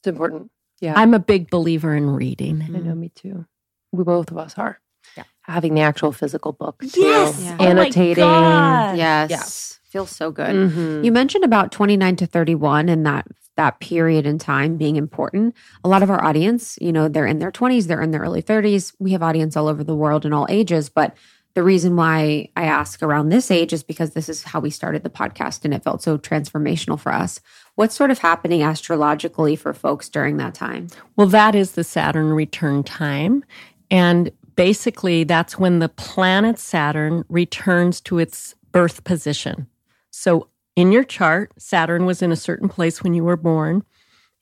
[0.00, 0.50] It's important.
[0.80, 0.94] Yeah.
[0.96, 2.62] I'm a big believer in reading.
[2.62, 3.46] I know, me too.
[3.92, 4.80] We both of us are.
[5.16, 5.24] Yeah.
[5.42, 6.80] Having the actual physical book.
[6.80, 7.00] Too.
[7.00, 7.40] Yes.
[7.42, 7.56] Yeah.
[7.60, 8.24] Annotating.
[8.24, 9.30] Oh yes.
[9.30, 9.80] Yes.
[9.84, 10.54] Feels so good.
[10.54, 11.04] Mm-hmm.
[11.04, 13.26] You mentioned about 29 to 31 and that
[13.56, 15.54] that period in time being important.
[15.84, 18.42] A lot of our audience, you know, they're in their 20s, they're in their early
[18.42, 18.94] 30s.
[18.98, 21.16] We have audience all over the world in all ages, but
[21.54, 25.02] the reason why I ask around this age is because this is how we started
[25.02, 27.40] the podcast and it felt so transformational for us.
[27.76, 30.88] What's sort of happening astrologically for folks during that time?
[31.16, 33.42] Well, that is the Saturn return time.
[33.90, 39.66] And basically, that's when the planet Saturn returns to its birth position.
[40.10, 43.82] So in your chart, Saturn was in a certain place when you were born.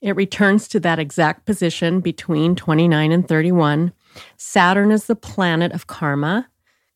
[0.02, 3.92] It returns to that exact position between 29 and 31.
[4.36, 6.48] Saturn is the planet of karma,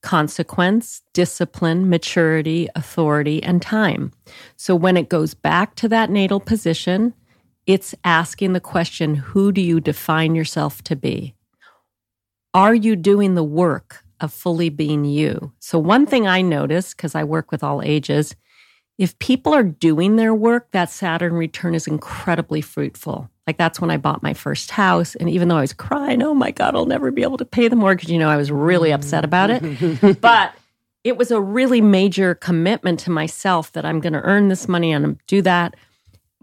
[0.03, 4.13] consequence, discipline, maturity, authority, and time.
[4.57, 7.15] So when it goes back to that natal position,
[7.67, 11.35] it's asking the question who do you define yourself to be?
[12.55, 15.53] Are you doing the work of fully being you?
[15.59, 18.35] So, one thing I notice, because I work with all ages,
[18.99, 23.31] if people are doing their work, that Saturn return is incredibly fruitful.
[23.47, 25.15] Like that's when I bought my first house.
[25.15, 27.69] And even though I was crying, oh my God, I'll never be able to pay
[27.69, 30.21] the mortgage, you know, I was really upset about it.
[30.21, 30.53] but
[31.05, 34.93] it was a really major commitment to myself that I'm going to earn this money
[34.93, 35.77] and do that.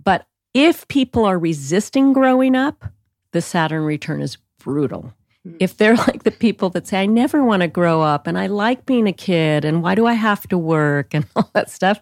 [0.04, 2.86] But if people are resisting growing up,
[3.32, 5.14] the Saturn return is brutal.
[5.44, 5.58] Hmm.
[5.60, 8.48] If they're like the people that say, I never want to grow up and I
[8.48, 12.00] like being a kid and why do I have to work and all that stuff,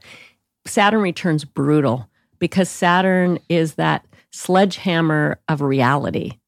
[0.66, 2.09] Saturn returns brutal
[2.39, 6.39] because Saturn is that sledgehammer of reality.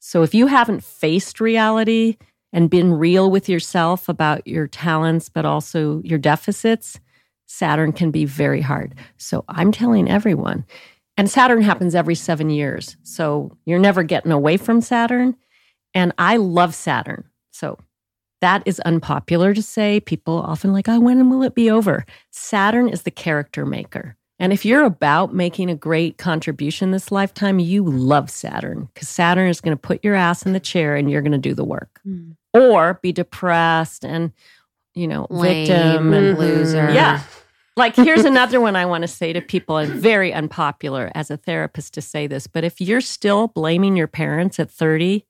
[0.00, 2.16] So if you haven't faced reality
[2.52, 6.98] and been real with yourself about your talents, but also your deficits,
[7.46, 8.94] Saturn can be very hard.
[9.16, 10.64] So I'm telling everyone,
[11.16, 12.96] and Saturn happens every seven years.
[13.02, 15.36] So you're never getting away from Saturn.
[15.94, 17.24] And I love Saturn.
[17.50, 17.78] So
[18.40, 20.00] that is unpopular to say.
[20.00, 22.04] People often like, oh, when will it be over?
[22.30, 24.16] Saturn is the character maker.
[24.38, 29.48] And if you're about making a great contribution this lifetime, you love Saturn because Saturn
[29.48, 31.64] is going to put your ass in the chair and you're going to do the
[31.64, 32.00] work.
[32.06, 32.36] Mm.
[32.54, 34.32] Or be depressed and,
[34.94, 36.90] you know, Lame victim and loser.
[36.92, 37.22] Yeah.
[37.76, 41.36] Like, here's another one I want to say to people, and very unpopular as a
[41.36, 45.24] therapist to say this, but if you're still blaming your parents at 30,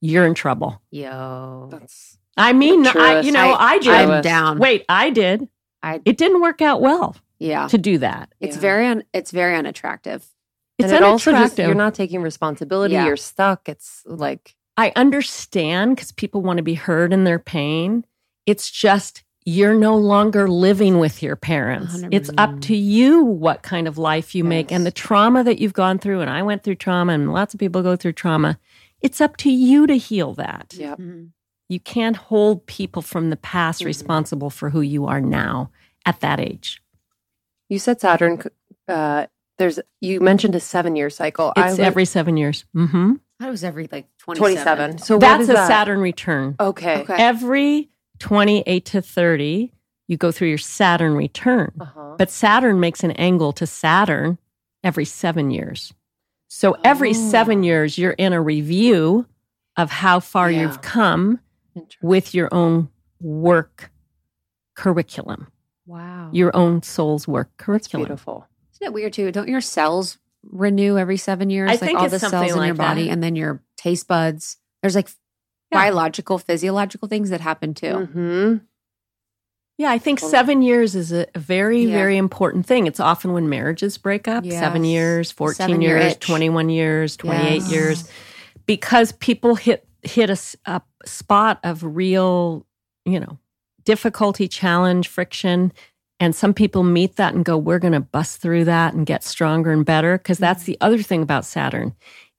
[0.00, 0.80] you're in trouble.
[0.92, 1.68] Yo.
[1.72, 3.88] That's I mean, I, you know, I, I did.
[3.88, 4.58] I'm down.
[4.58, 5.48] Wait, I did.
[5.82, 7.16] I it didn't work out well.
[7.38, 8.32] Yeah, to do that.
[8.40, 8.60] It's yeah.
[8.60, 10.26] very un, it's very unattractive.
[10.78, 12.94] It's and it also just you're not taking responsibility.
[12.94, 13.06] Yeah.
[13.06, 13.68] You're stuck.
[13.68, 18.04] It's like I understand because people want to be heard in their pain.
[18.46, 21.96] It's just you're no longer living with your parents.
[21.96, 22.08] 100%.
[22.12, 24.48] It's up to you what kind of life you yes.
[24.48, 26.20] make and the trauma that you've gone through.
[26.20, 28.58] And I went through trauma, and lots of people go through trauma.
[29.00, 30.74] It's up to you to heal that.
[30.76, 30.92] Yeah.
[30.92, 31.26] Mm-hmm.
[31.68, 33.88] You can't hold people from the past mm-hmm.
[33.88, 35.70] responsible for who you are now
[36.06, 36.82] at that age.
[37.68, 38.42] You said Saturn.
[38.86, 39.26] Uh,
[39.58, 41.52] there's you mentioned a seven year cycle.
[41.56, 42.64] It's every seven years.
[42.74, 43.14] Mm-hmm.
[43.40, 44.64] That was every like 27.
[44.64, 44.98] 27.
[44.98, 45.68] So that's a that?
[45.68, 46.56] Saturn return.
[46.58, 47.02] Okay.
[47.02, 47.14] okay.
[47.18, 47.88] Every
[48.18, 49.72] 28 to 30,
[50.08, 51.72] you go through your Saturn return.
[51.78, 52.14] Uh-huh.
[52.18, 54.38] But Saturn makes an angle to Saturn
[54.82, 55.92] every seven years.
[56.48, 57.12] So every oh.
[57.12, 59.26] seven years, you're in a review
[59.76, 60.62] of how far yeah.
[60.62, 61.38] you've come
[62.02, 62.88] with your own
[63.20, 63.90] work
[64.74, 65.48] curriculum.
[65.86, 66.30] Wow.
[66.32, 68.08] Your own soul's work curriculum.
[68.08, 68.46] That's beautiful.
[68.74, 69.32] Isn't it weird too?
[69.32, 71.68] Don't your cells renew every seven years?
[71.68, 72.76] I like think all the cells like in your that.
[72.76, 74.58] body and then your taste buds.
[74.82, 75.08] There's like
[75.72, 75.78] yeah.
[75.78, 77.86] biological, physiological things that happen too.
[77.86, 78.56] Mm-hmm.
[79.78, 81.92] Yeah, I think seven years is a very, yeah.
[81.92, 82.88] very important thing.
[82.88, 84.58] It's often when marriages break up yes.
[84.58, 87.72] seven years, 14 seven years, 21 years, 28 yes.
[87.72, 88.10] years,
[88.66, 92.66] because people hit hit a, a spot of real,
[93.04, 93.38] you know,
[93.84, 95.72] difficulty, challenge, friction.
[96.20, 99.22] And some people meet that and go, we're going to bust through that and get
[99.22, 100.18] stronger and better.
[100.18, 101.94] Because that's the other thing about Saturn.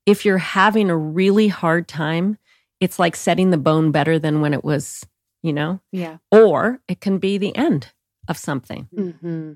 [0.05, 2.37] If you're having a really hard time,
[2.79, 5.05] it's like setting the bone better than when it was,
[5.41, 5.79] you know?
[5.91, 6.17] Yeah.
[6.31, 7.91] Or it can be the end
[8.27, 8.87] of something.
[8.95, 9.53] Mm-hmm.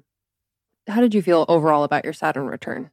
[0.87, 2.91] How did you feel overall about your Saturn return?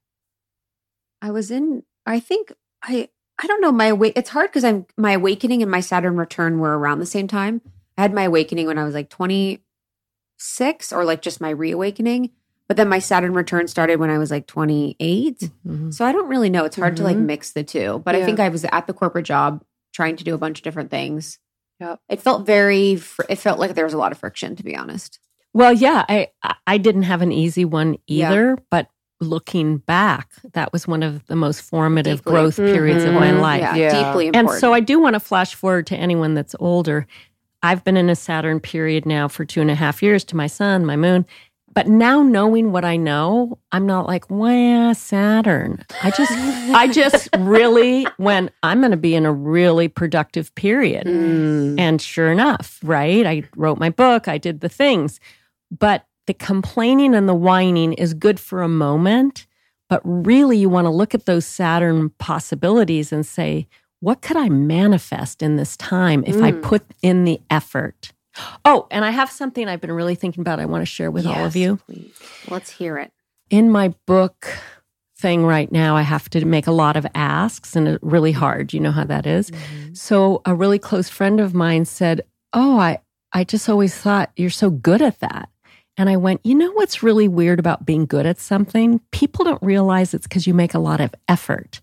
[1.22, 2.52] I was in, I think
[2.82, 3.08] I,
[3.42, 3.72] I don't know.
[3.72, 7.06] My way it's hard because I'm my awakening and my Saturn return were around the
[7.06, 7.62] same time.
[7.96, 12.30] I had my awakening when I was like 26 or like just my reawakening.
[12.68, 15.40] But then my Saturn return started when I was like 28.
[15.40, 15.90] Mm-hmm.
[15.90, 16.64] So I don't really know.
[16.64, 17.02] It's hard mm-hmm.
[17.02, 17.26] to like mm-hmm.
[17.26, 18.00] mix the two.
[18.04, 18.22] But yeah.
[18.22, 20.90] I think I was at the corporate job trying to do a bunch of different
[20.90, 21.38] things.
[21.80, 21.96] Yeah.
[22.08, 24.76] It felt very fr- it felt like there was a lot of friction to be
[24.76, 25.18] honest.
[25.52, 26.28] Well, yeah, I
[26.66, 28.64] I didn't have an easy one either, yeah.
[28.70, 28.88] but
[29.20, 32.32] looking back, that was one of the most formative deeply.
[32.32, 32.72] growth mm-hmm.
[32.72, 33.60] periods of my life.
[33.60, 33.90] Yeah, yeah.
[33.90, 34.50] deeply important.
[34.50, 37.06] And so I do want to flash forward to anyone that's older.
[37.62, 40.46] I've been in a Saturn period now for two and a half years to my
[40.46, 41.26] sun, my moon.
[41.72, 45.84] But now knowing what I know, I'm not like, wow, Saturn.
[46.02, 46.32] I just,
[46.74, 51.06] I just really when I'm going to be in a really productive period.
[51.06, 51.78] Mm.
[51.78, 53.24] And sure enough, right?
[53.24, 55.20] I wrote my book, I did the things.
[55.70, 59.46] But the complaining and the whining is good for a moment,
[59.88, 63.66] but really you want to look at those Saturn possibilities and say,
[64.00, 66.42] what could I manifest in this time if mm.
[66.42, 68.12] I put in the effort?
[68.64, 71.24] Oh, and I have something I've been really thinking about I want to share with
[71.24, 71.76] yes, all of you.
[71.86, 72.14] Please.
[72.48, 73.12] Let's hear it.
[73.50, 74.48] in my book
[75.18, 78.72] thing right now, I have to make a lot of asks and it's really hard.
[78.72, 79.50] You know how that is?
[79.50, 79.94] Mm-hmm.
[79.94, 82.22] So a really close friend of mine said,
[82.54, 83.00] Oh, I,
[83.32, 85.49] I just always thought you're so good at that.
[86.00, 89.02] And I went, you know what's really weird about being good at something?
[89.10, 91.82] People don't realize it's because you make a lot of effort.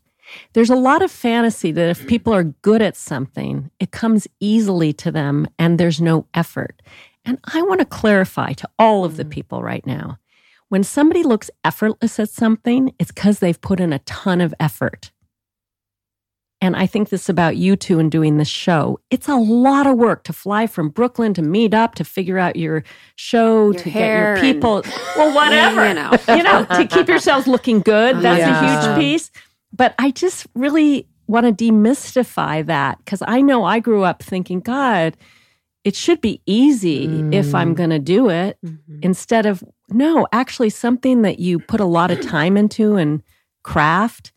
[0.53, 4.91] There's a lot of fantasy that if people are good at something, it comes easily
[4.93, 6.81] to them and there's no effort.
[7.25, 9.29] And I want to clarify to all of the mm.
[9.29, 10.17] people right now
[10.69, 15.11] when somebody looks effortless at something, it's because they've put in a ton of effort.
[16.67, 18.99] And I think this about you two and doing this show.
[19.09, 22.57] It's a lot of work to fly from Brooklyn to meet up, to figure out
[22.57, 22.83] your
[23.15, 24.77] show, your to get your people.
[24.77, 25.87] And, well, whatever.
[25.87, 28.17] you know, you know to keep yourselves looking good.
[28.17, 28.83] That's yeah.
[28.83, 29.31] a huge piece.
[29.71, 34.59] But I just really want to demystify that because I know I grew up thinking,
[34.59, 35.15] God,
[35.85, 37.33] it should be easy mm.
[37.33, 37.77] if I'm mm.
[37.77, 38.99] going to do it mm-hmm.
[39.01, 43.23] instead of, no, actually, something that you put a lot of time into and
[43.63, 44.33] craft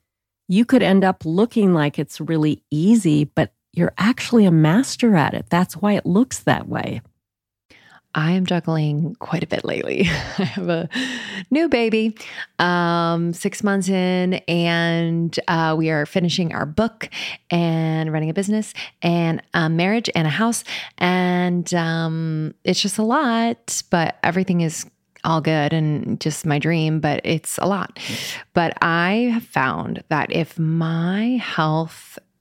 [0.51, 5.33] you could end up looking like it's really easy, but you're actually a master at
[5.33, 5.47] it.
[5.49, 7.03] That's why it looks that way.
[8.17, 10.01] I am juggling quite a bit lately.
[10.39, 10.89] I have a
[11.53, 12.17] new baby,
[12.59, 17.09] um, six months in, and uh, we are finishing our book
[17.53, 20.65] and running a business and a marriage and a house.
[20.99, 24.85] And um, it's just a lot, but everything is
[25.25, 27.99] all good and just my dream, but it's a lot.
[28.55, 32.19] But I have found that if my health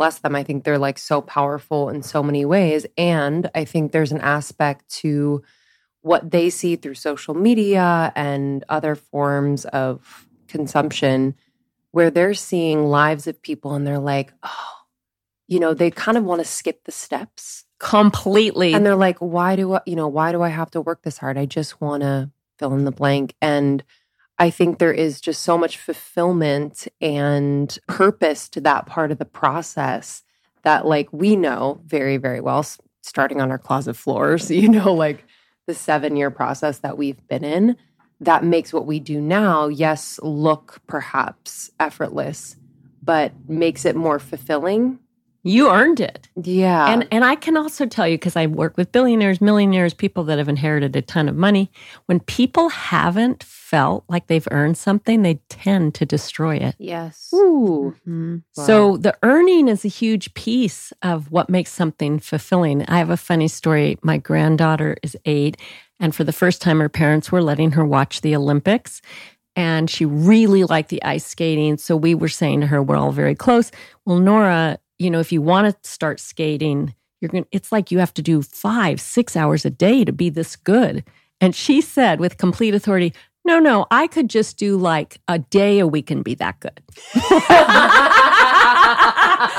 [0.00, 0.34] bless them.
[0.34, 2.86] I think they're like so powerful in so many ways.
[2.96, 5.42] And I think there's an aspect to
[6.00, 11.34] what they see through social media and other forms of consumption
[11.90, 14.72] where they're seeing lives of people and they're like, oh,
[15.48, 18.72] you know, they kind of want to skip the steps completely.
[18.72, 21.18] And they're like, why do I, you know, why do I have to work this
[21.18, 21.36] hard?
[21.36, 23.34] I just want to fill in the blank.
[23.42, 23.84] And
[24.40, 29.26] I think there is just so much fulfillment and purpose to that part of the
[29.26, 30.22] process
[30.62, 32.64] that, like, we know very, very well,
[33.02, 35.26] starting on our closet floors, you know, like
[35.66, 37.76] the seven year process that we've been in,
[38.20, 42.56] that makes what we do now, yes, look perhaps effortless,
[43.02, 44.98] but makes it more fulfilling
[45.42, 46.28] you earned it.
[46.42, 46.92] Yeah.
[46.92, 50.38] And and I can also tell you because I work with billionaires, millionaires, people that
[50.38, 51.70] have inherited a ton of money,
[52.06, 56.74] when people haven't felt like they've earned something, they tend to destroy it.
[56.78, 57.30] Yes.
[57.32, 57.94] Ooh.
[58.00, 58.38] Mm-hmm.
[58.56, 58.64] Wow.
[58.64, 62.84] So the earning is a huge piece of what makes something fulfilling.
[62.86, 63.98] I have a funny story.
[64.02, 65.56] My granddaughter is 8
[65.98, 69.00] and for the first time her parents were letting her watch the Olympics
[69.56, 71.76] and she really liked the ice skating.
[71.76, 73.70] So we were saying to her, we're all very close.
[74.04, 77.90] Well, Nora, you know, if you want to start skating, you're going to, it's like
[77.90, 81.02] you have to do five, six hours a day to be this good.
[81.40, 83.14] And she said with complete authority,
[83.46, 86.82] no, no, I could just do like a day a week and be that good.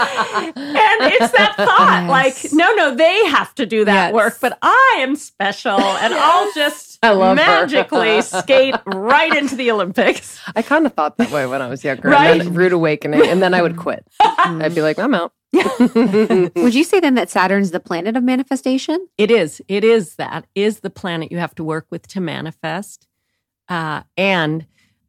[0.02, 2.10] and it's that thought yes.
[2.10, 4.14] like, no, no, they have to do that yes.
[4.14, 6.14] work, but I am special and.
[6.14, 10.40] I'll just magically skate right into the Olympics.
[10.56, 12.10] I kind of thought that way when I was younger.
[12.10, 12.40] Right?
[12.40, 14.06] And then rude awakening, and then I would quit.
[14.22, 15.34] I'd be like, I'm out.
[15.54, 19.08] would you say then that Saturn's the planet of manifestation?
[19.18, 19.62] It is.
[19.68, 23.08] It is that is the planet you have to work with to manifest.
[23.68, 24.66] Uh, and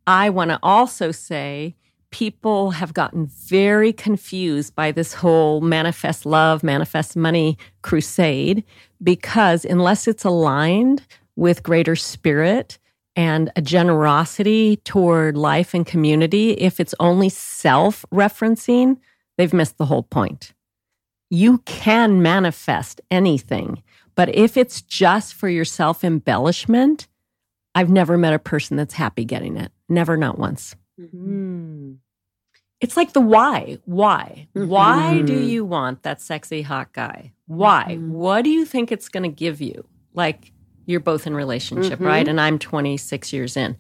[0.07, 1.77] I want to also say
[2.13, 8.63] people have gotten very confused by this whole manifest love, manifest money crusade
[9.03, 11.03] because unless it's aligned
[11.35, 12.79] with greater spirit
[13.17, 18.99] and a generosity toward life and community, if it's only self referencing,
[19.37, 20.53] they've missed the whole point.
[21.31, 23.83] You can manifest anything,
[24.15, 27.09] but if it's just for your self embellishment,
[27.75, 29.73] I've never met a person that's happy getting it.
[29.89, 30.77] Never, not once.
[31.01, 31.93] Mm-hmm.
[32.83, 33.79] It's like the why.
[33.85, 34.49] Why?
[34.57, 34.69] Mm-hmm.
[34.69, 37.33] Why do you want that sexy hot guy?
[37.47, 37.87] Why?
[37.91, 38.13] Mm-hmm.
[38.13, 39.87] What do you think it's going to give you?
[40.15, 40.53] Like,
[40.85, 42.05] you're both in relationship, mm-hmm.
[42.07, 42.27] right?
[42.27, 43.77] And I'm 26 years in.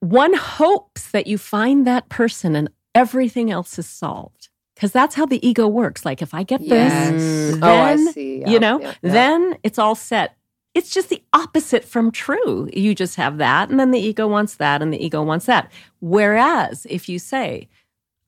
[0.00, 4.50] One hopes that you find that person and everything else is solved.
[4.74, 6.04] Because that's how the ego works.
[6.04, 7.10] Like if I get yes.
[7.10, 9.12] this, then, oh, yeah, you know, yeah, yeah.
[9.12, 10.36] then it's all set.
[10.74, 12.68] It's just the opposite from true.
[12.72, 15.72] You just have that, and then the ego wants that, and the ego wants that.
[15.98, 17.68] Whereas if you say,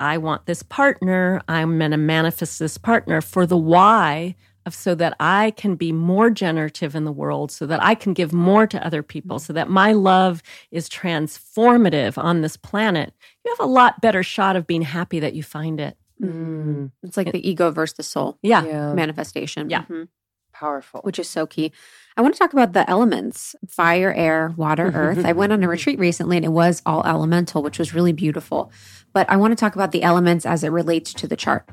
[0.01, 4.35] I want this partner, I'm going to manifest this partner for the why
[4.67, 8.13] of so that I can be more generative in the world, so that I can
[8.13, 13.55] give more to other people, so that my love is transformative on this planet, you
[13.57, 15.97] have a lot better shot of being happy that you find it.
[16.21, 16.91] Mm.
[17.03, 18.39] It's like it, the ego versus the soul.
[18.43, 18.65] Yeah.
[18.65, 18.93] yeah.
[18.93, 19.71] Manifestation.
[19.71, 19.83] Yeah.
[19.83, 20.05] Mm-hmm.
[20.61, 21.01] Powerful.
[21.01, 21.73] Which is so key.
[22.19, 25.19] I want to talk about the elements fire, air, water, mm-hmm, earth.
[25.21, 25.71] I mm-hmm, went on a mm-hmm.
[25.71, 28.71] retreat recently and it was all elemental, which was really beautiful.
[29.15, 31.67] But I want to talk about the elements as it relates to the chart.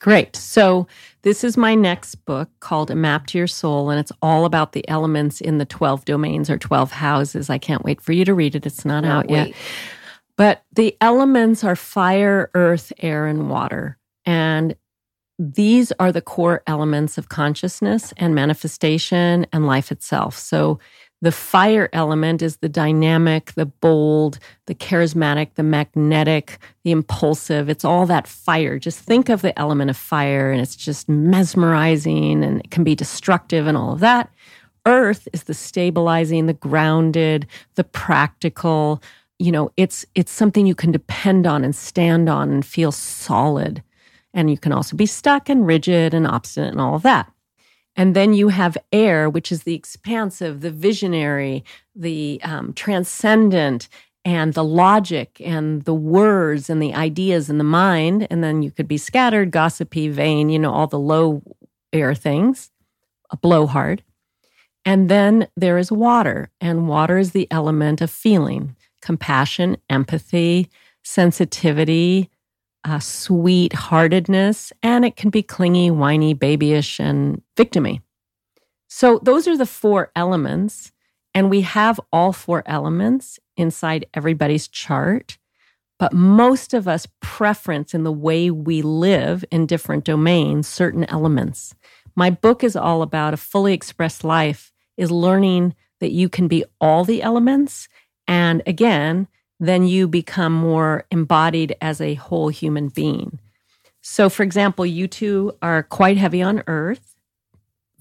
[0.00, 0.34] Great.
[0.34, 0.88] So,
[1.22, 4.72] this is my next book called A Map to Your Soul, and it's all about
[4.72, 7.48] the elements in the 12 domains or 12 houses.
[7.48, 8.66] I can't wait for you to read it.
[8.66, 9.50] It's not out wait.
[9.50, 9.56] yet.
[10.36, 13.96] But the elements are fire, earth, air, and water.
[14.26, 14.74] And
[15.42, 20.38] these are the core elements of consciousness and manifestation and life itself.
[20.38, 20.78] So,
[21.20, 27.68] the fire element is the dynamic, the bold, the charismatic, the magnetic, the impulsive.
[27.68, 28.76] It's all that fire.
[28.76, 32.96] Just think of the element of fire and it's just mesmerizing and it can be
[32.96, 34.32] destructive and all of that.
[34.84, 39.00] Earth is the stabilizing, the grounded, the practical.
[39.38, 43.80] You know, it's it's something you can depend on and stand on and feel solid.
[44.34, 47.30] And you can also be stuck and rigid and obstinate and all of that.
[47.94, 51.64] And then you have air, which is the expansive, the visionary,
[51.94, 53.88] the um, transcendent,
[54.24, 58.26] and the logic and the words and the ideas in the mind.
[58.30, 61.42] And then you could be scattered, gossipy, vain, you know, all the low
[61.92, 62.70] air things,
[63.30, 64.02] a blowhard.
[64.84, 70.70] And then there is water, and water is the element of feeling, compassion, empathy,
[71.04, 72.30] sensitivity,
[72.84, 78.00] uh, sweet heartedness, and it can be clingy, whiny, babyish, and victimy.
[78.88, 80.92] So, those are the four elements.
[81.34, 85.38] And we have all four elements inside everybody's chart.
[85.98, 91.74] But most of us preference in the way we live in different domains certain elements.
[92.16, 96.64] My book is all about a fully expressed life, is learning that you can be
[96.80, 97.88] all the elements.
[98.26, 99.28] And again,
[99.68, 103.38] then you become more embodied as a whole human being.
[104.02, 107.14] So, for example, you two are quite heavy on earth.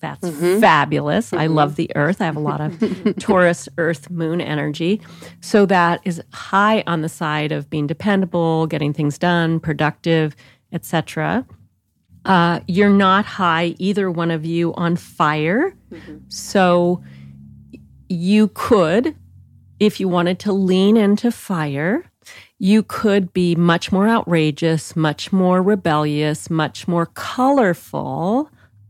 [0.01, 0.59] That's Mhm.
[0.59, 1.31] fabulous.
[1.31, 1.53] I Mhm.
[1.53, 2.19] love the earth.
[2.21, 2.79] I have a lot of
[3.19, 4.99] Taurus, earth, moon energy.
[5.41, 10.35] So, that is high on the side of being dependable, getting things done, productive,
[10.73, 11.45] etc.
[12.25, 15.75] Uh, you're not high, either one of you, on fire.
[16.29, 17.03] So,
[18.09, 19.15] you could
[19.81, 22.05] if you wanted to lean into fire,
[22.59, 28.47] you could be much more outrageous, much more rebellious, much more colorful.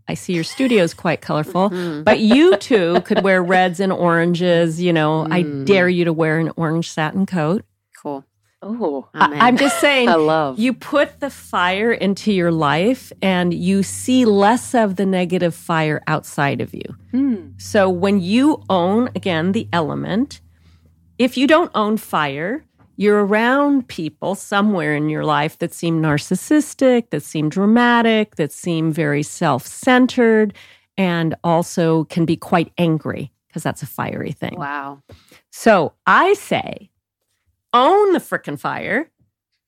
[0.10, 1.70] I see your studio is quite colorful,
[2.04, 4.82] but you too could wear reds and oranges.
[4.82, 7.64] You know, I dare you to wear an orange satin coat.
[8.02, 8.26] Cool.
[8.62, 9.40] Oh, I'm in.
[9.40, 10.60] I, am just saying, I love.
[10.60, 16.04] you put the fire into your life and you see less of the negative fire
[16.06, 16.84] outside of you.
[17.12, 17.52] Hmm.
[17.58, 20.42] So when you own, again, the element,
[21.24, 22.64] if you don't own fire,
[22.98, 28.92] you're around people somewhere in your life that seem narcissistic, that seem dramatic, that seem
[28.92, 30.54] very self centered,
[30.98, 34.56] and also can be quite angry because that's a fiery thing.
[34.58, 35.02] Wow.
[35.52, 36.90] So I say,
[37.74, 39.10] own the frickin' fire.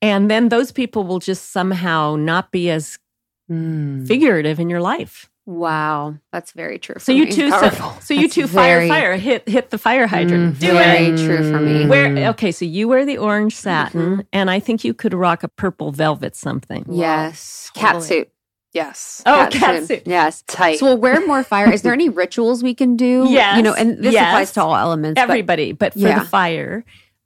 [0.02, 2.98] And then those people will just somehow not be as
[3.52, 4.08] Mm.
[4.08, 5.30] figurative in your life.
[5.46, 6.16] Wow.
[6.32, 6.96] That's very true.
[7.00, 7.32] So you me.
[7.32, 7.70] two, so,
[8.02, 10.56] so you That's two, fire, very- fire, hit, hit the fire hydrant.
[10.56, 11.18] Mm, Do very it.
[11.18, 11.86] true for me.
[11.86, 14.22] Where okay, so you wear the orange satin, Mm-hmm.
[14.32, 16.86] and I think you could rock a purple velvet something.
[16.90, 17.70] Yes.
[17.76, 17.82] Wow.
[17.82, 18.30] Cat suit.
[18.72, 19.22] Yes.
[19.26, 20.04] Oh, cat suit.
[20.08, 20.44] Yes.
[20.48, 20.80] Tight.
[20.80, 21.72] So we'll wear more fire.
[21.72, 23.26] Is there any rituals we can do?
[23.30, 24.28] Yes, You know, and this yes.
[24.30, 25.20] applies to all elements.
[25.20, 26.20] but- Everybody, but for Yeah.
[26.20, 26.84] the fire,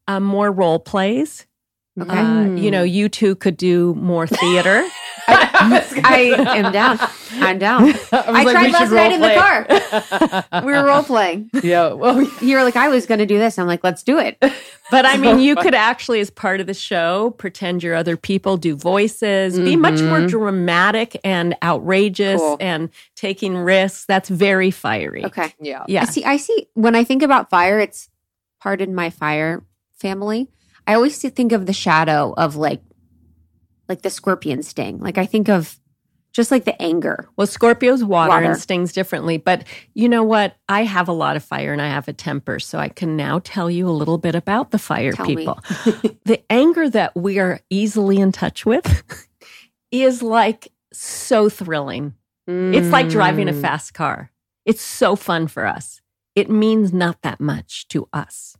[0.07, 1.45] um, more role plays.
[2.00, 2.18] Okay.
[2.20, 4.88] Uh, you know, you two could do more theater.
[5.30, 7.00] I am down.
[7.34, 7.89] I'm down.
[8.14, 10.64] I, tried last night in the car.
[10.66, 11.50] we were role playing.
[11.64, 11.91] yeah.
[11.91, 13.60] Well, You were like, I was going to do this.
[13.60, 14.38] I'm like, let's do it.
[14.89, 18.56] But I mean, you could actually, as part of the show, pretend you're other people,
[18.56, 20.30] do voices, be much more Mhm.
[20.30, 22.58] dramatic and outrageous Cool.
[22.62, 24.06] and taking risks.
[24.06, 25.26] That's very fiery.
[25.26, 25.54] Okay.
[25.60, 25.84] yeah.
[25.89, 26.04] Yeah.
[26.04, 26.24] I see.
[26.24, 26.68] I see.
[26.74, 28.10] When I think about fire, it's
[28.62, 29.64] pardon my fire
[30.00, 30.48] family.
[30.88, 32.82] I always think of the shadow of like,
[33.90, 35.00] like the scorpion sting.
[35.00, 35.80] Like I think of
[36.34, 37.28] just like the anger.
[37.36, 38.46] Well, Scorpio's water, Water.
[38.52, 39.38] and stings differently.
[39.38, 39.64] But
[39.96, 40.56] you know what?
[40.70, 42.60] I have a lot of fire and I have a temper.
[42.60, 45.60] So I can now tell you a little bit about the fire Tell people.
[46.26, 49.04] the anger that we are easily in touch with
[49.92, 52.14] is like so thrilling.
[52.50, 53.62] It's like driving a Mm.
[53.62, 54.32] fast car.
[54.66, 56.02] It's so fun for us.
[56.36, 58.56] It means not that much to us.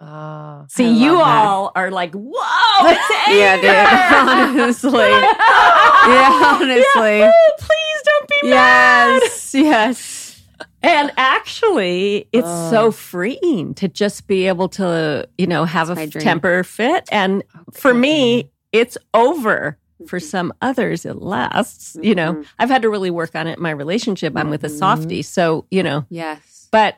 [0.00, 1.44] Ah, See, you that.
[1.46, 2.90] all are like, whoa,
[3.28, 4.60] Yeah, dude.
[4.60, 4.92] Honestly.
[5.00, 7.18] Yeah, honestly.
[7.20, 9.20] Yeah, "Oh, please don't be mad.
[9.22, 9.54] Yes.
[9.54, 10.42] Yes.
[10.82, 12.70] And actually, it's Oh.
[12.70, 17.08] so freeing to just be able to, you know, have That's a temper fit.
[17.10, 17.42] And
[17.72, 19.78] for me, it's over.
[20.00, 20.06] Mm-hmm.
[20.08, 21.96] For some others, it lasts.
[22.02, 22.46] You know, Mhm.
[22.58, 24.34] I've had to really work on it in my relationship.
[24.36, 24.78] I'm with a Mhm.
[24.78, 25.22] softie.
[25.22, 26.68] So, you know, Yes.
[26.70, 26.96] but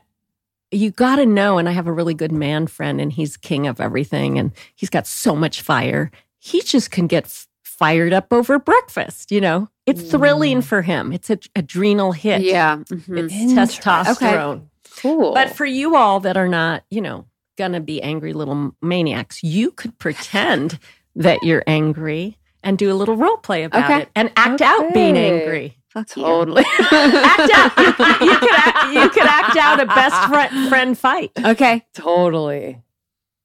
[0.71, 1.59] you got to know.
[1.59, 4.39] And I have a really good man friend, and he's king of everything.
[4.39, 6.11] And he's got so much fire.
[6.39, 9.31] He just can get f- fired up over breakfast.
[9.31, 11.12] You know, it's thrilling for him.
[11.12, 12.43] It's an adrenal hit.
[12.43, 12.77] Yeah.
[12.79, 13.19] mhm.
[13.25, 13.83] It's Interesting.
[13.83, 14.62] testosterone.
[14.99, 15.35] Cool.
[15.35, 17.27] But for you all that are not, you know,
[17.59, 20.79] gonna be angry little maniacs, you could pretend
[21.14, 24.03] that you're angry and do a little role play about Okay.
[24.03, 25.77] it and act out being angry.
[26.05, 26.62] Fuck totally.
[26.80, 27.72] act out.
[27.78, 27.86] You,
[28.28, 31.32] you could act, you could act out a best friend, friend fight.
[31.42, 31.86] Okay.
[31.94, 32.82] totally.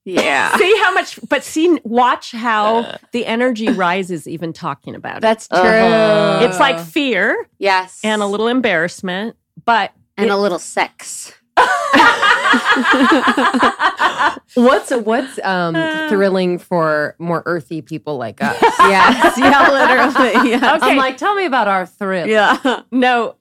[0.04, 0.58] Yeah.
[0.58, 5.22] See how much, but see, watch how the energy rises even talking about it.
[5.22, 5.60] That's true.
[5.60, 6.46] Uh-huh.
[6.46, 8.02] It's like fear yes.
[8.04, 11.34] and a little embarrassment, but and it- a little sex.
[14.56, 15.76] What's what's um
[16.10, 18.58] thrilling for more earthy people like us?
[18.62, 19.38] yes.
[19.38, 20.32] Yeah, literally.
[20.52, 20.76] Yeah.
[20.76, 20.92] Okay.
[20.92, 22.28] I'm like, tell me about our thrill.
[22.28, 22.82] Yeah.
[22.92, 23.36] no,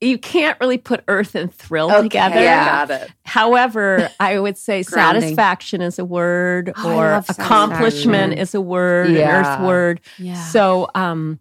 [0.00, 2.40] you can't really put earth and thrill Okay, together.
[2.40, 2.86] Yeah.
[2.86, 3.10] got it.
[3.24, 9.40] However, I would say satisfaction is a word, Oh, or accomplishment is a word, Yeah.
[9.40, 10.00] an earth word.
[10.18, 10.42] Yeah.
[10.46, 11.40] So, um,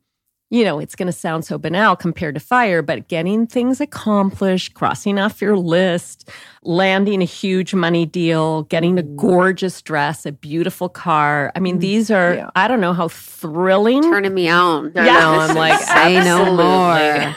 [0.52, 4.74] you know, it's going to sound so banal compared to fire, but getting things accomplished,
[4.74, 6.28] crossing off your list,
[6.64, 11.52] landing a huge money deal, getting a gorgeous dress, a beautiful car.
[11.56, 11.82] I mean, mm-hmm.
[11.82, 12.50] these are, Yeah.
[12.56, 14.02] I don't know how thrilling.
[14.02, 14.92] Turning me on.
[14.96, 15.20] I Yeah.
[15.20, 16.42] know, I'm like, say no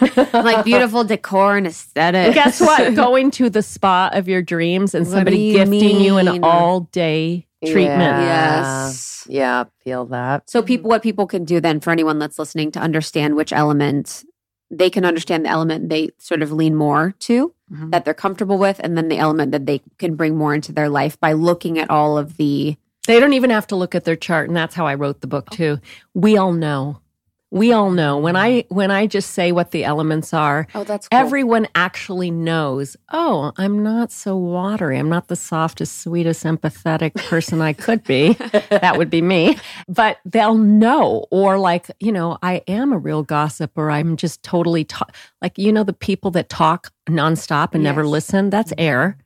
[0.01, 0.33] absolutely.
[0.33, 0.43] more.
[0.43, 2.33] like beautiful decor and aesthetic.
[2.33, 2.95] Guess what?
[2.95, 6.81] Going to the spa of your dreams and What somebody you gifting you an all
[6.93, 8.01] day treatment.
[8.01, 8.57] Yeah.
[8.59, 9.27] Yes.
[9.29, 10.51] Yeah, feel that.
[10.51, 14.25] So people what people can do then for anyone that's listening to understand which element
[14.71, 17.91] they can understand the element they sort of lean more to Mhm.
[17.91, 20.89] that they're comfortable with and then the element that they can bring more into their
[20.89, 24.17] life by looking at all of the They don't even have to look at their
[24.17, 25.79] chart, and that's how I wrote the book too.
[26.15, 27.01] We all know.
[27.53, 30.67] We all know when I when I just say what the elements are.
[30.75, 32.97] Oh, that's Everyone actually knows.
[33.13, 34.99] Oh, I'm not so watery.
[34.99, 38.33] I'm not the softest, sweetest, empathetic person I could be.
[38.71, 39.59] that would be me.
[39.87, 44.43] But they'll know, or like you know, I am a real gossip, or I'm just
[44.43, 45.11] totally ta-
[45.43, 48.49] like you know the people that talk nonstop and never listen.
[48.49, 48.83] That's mm.
[48.83, 49.19] air.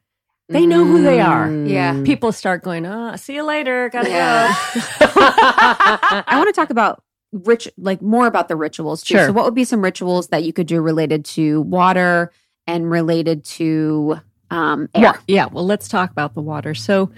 [0.49, 1.49] They know who they are.
[1.49, 1.69] Mm.
[1.69, 2.03] Yeah.
[2.05, 3.89] People start going, oh, see you later.
[3.89, 4.49] Gotta Yeah.
[4.49, 4.81] go.
[5.11, 7.03] I want to talk about
[7.45, 9.17] rich like more about the rituals too.
[9.17, 9.27] Sure.
[9.27, 12.33] So what would be some rituals that you could do related to water
[12.67, 14.21] and related to
[14.51, 15.13] um air?
[15.13, 15.47] Wa- yeah.
[15.47, 16.75] Well, let's talk about the water.
[16.75, 17.11] So,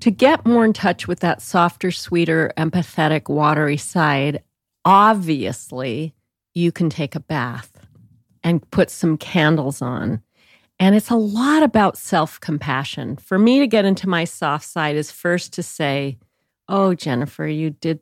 [0.00, 4.42] to get more in touch with that softer, sweeter, empathetic, watery side,
[4.84, 6.14] obviously,
[6.52, 7.86] you can take a bath
[8.42, 10.22] and put some candles on.
[10.78, 13.16] And it's a lot about self compassion.
[13.16, 16.18] For me to get into my soft side is first to say,
[16.68, 18.00] Oh, Jennifer, you did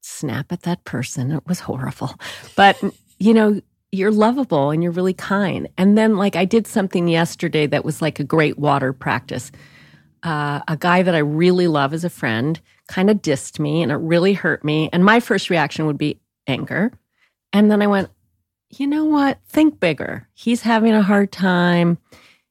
[0.00, 1.30] snap at that person.
[1.32, 2.14] It was horrible.
[2.56, 2.82] But,
[3.18, 3.60] you know,
[3.92, 5.68] you're lovable and you're really kind.
[5.76, 9.50] And then, like, I did something yesterday that was like a great water practice.
[10.22, 13.90] Uh, a guy that I really love as a friend kind of dissed me and
[13.90, 14.90] it really hurt me.
[14.92, 16.92] And my first reaction would be anger.
[17.52, 18.10] And then I went,
[18.68, 19.38] you know what?
[19.46, 20.28] Think bigger.
[20.34, 21.98] He's having a hard time.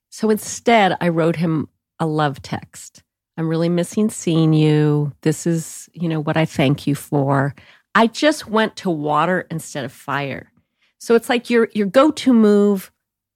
[0.10, 1.70] So instead, I wrote him
[2.00, 3.04] a love text.
[3.40, 5.14] I'm really missing seeing you.
[5.22, 7.56] This is, you know, what I thank you for.
[7.96, 10.52] I just went to water instead of fire.
[11.00, 12.92] So it's like your your go-to move,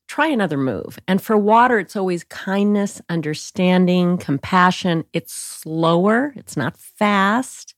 [0.09, 0.99] try another move.
[1.07, 5.05] And for water, it's always kindness, understanding, compassion.
[5.13, 7.73] It's slower, it's not fast.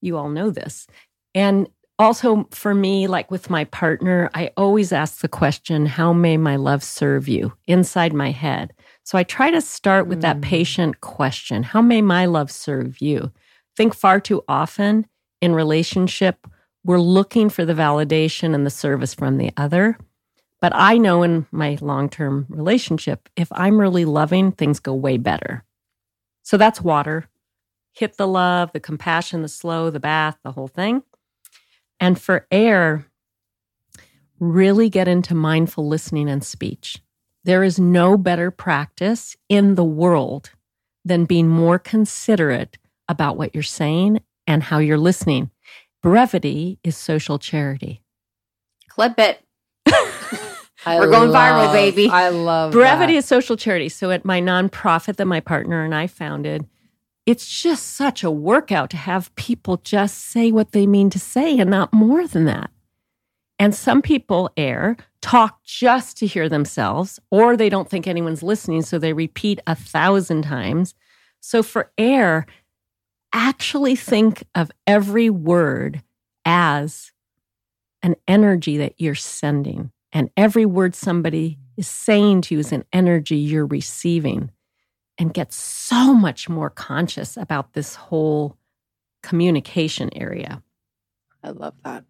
[0.00, 0.88] You all know this.
[1.36, 1.68] And
[2.00, 6.56] also for me, like with my partner, I always ask the question, how may my
[6.56, 8.72] love serve you inside my head?
[9.08, 10.42] So I try to start with that Mm.
[10.42, 13.32] patient question, how may my love serve you?
[13.74, 15.06] think far too often
[15.40, 16.46] in relationship
[16.84, 19.96] we're looking for the validation and the service from the other.
[20.60, 25.16] But I know in my long term relationship, if I'm really loving, things go way
[25.16, 25.64] better.
[26.42, 27.30] So that's water.
[27.92, 31.02] Hit the love, the compassion, the slow, the bath, the whole thing.
[31.98, 33.06] And for air,
[34.38, 37.00] really get into mindful listening and speech.
[37.48, 40.50] There is no better practice in the world
[41.02, 42.76] than being more considerate
[43.08, 45.50] about what you're saying and how you're listening.
[46.02, 48.02] Brevity is social charity.
[48.90, 49.42] Clip it.
[50.86, 52.10] We're going viral, baby.
[52.10, 53.20] I love Brevity that.
[53.20, 53.88] is social charity.
[53.88, 56.66] So at my nonprofit that my partner and I founded,
[57.24, 61.58] it's just such a workout to have people just say what they mean to say
[61.58, 62.70] and not more than that.
[63.58, 68.82] And some people air, talk just to hear themselves, or they don't think anyone's listening,
[68.82, 70.94] so they repeat a thousand times.
[71.40, 72.46] So for air,
[73.32, 76.02] actually think of every word
[76.44, 77.12] as
[78.02, 79.90] an energy that you're sending.
[80.12, 84.50] And every word somebody is saying to you is an energy you're receiving.
[85.20, 88.56] And get so much more conscious about this whole
[89.24, 90.62] communication area.
[91.42, 92.04] I love that.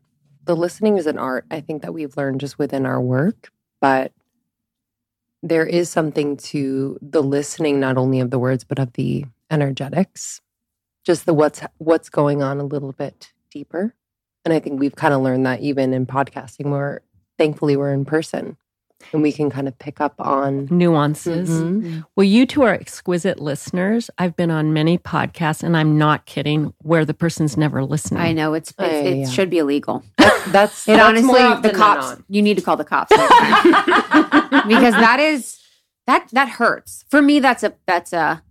[0.49, 3.53] The listening is an art, I think, that we've learned just within our work,
[3.83, 4.12] but
[5.43, 10.41] there is something to the listening, not only of the words, but of the energetics,
[11.05, 13.95] just the what's what's going on a little bit deeper.
[14.47, 17.03] And I think we've kind of learned that even in podcasting, where
[17.37, 18.57] thankfully we're in person
[19.12, 21.49] and we can kind of pick up on nuances.
[21.49, 22.05] Mhm.
[22.16, 24.11] Well, you two are exquisite listeners.
[24.19, 28.20] I've been on many podcasts, and I'm not kidding, where the person's never listening.
[28.20, 29.29] I know it's, it's Yeah, it yeah.
[29.29, 30.03] should be illegal.
[30.49, 32.07] That's It that's honestly, more often the cops.
[32.11, 32.23] not.
[32.29, 33.33] You need to call the cops next
[34.69, 35.59] because that is
[36.07, 37.05] that that hurts.
[37.11, 38.43] For me, that's a that's a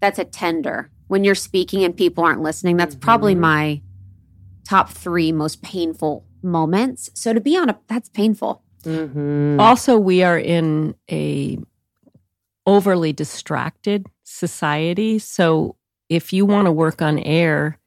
[0.00, 2.76] that's a tender when you're speaking and people aren't listening.
[2.76, 3.38] That's probably Mhm.
[3.40, 3.82] my
[4.66, 7.10] top three most painful moments.
[7.14, 8.62] So to be on a that's painful.
[8.86, 9.60] Mhm.
[9.60, 11.58] Also, we are in a
[12.66, 15.18] overly distracted society.
[15.18, 15.76] So
[16.08, 17.78] if you want to work on air,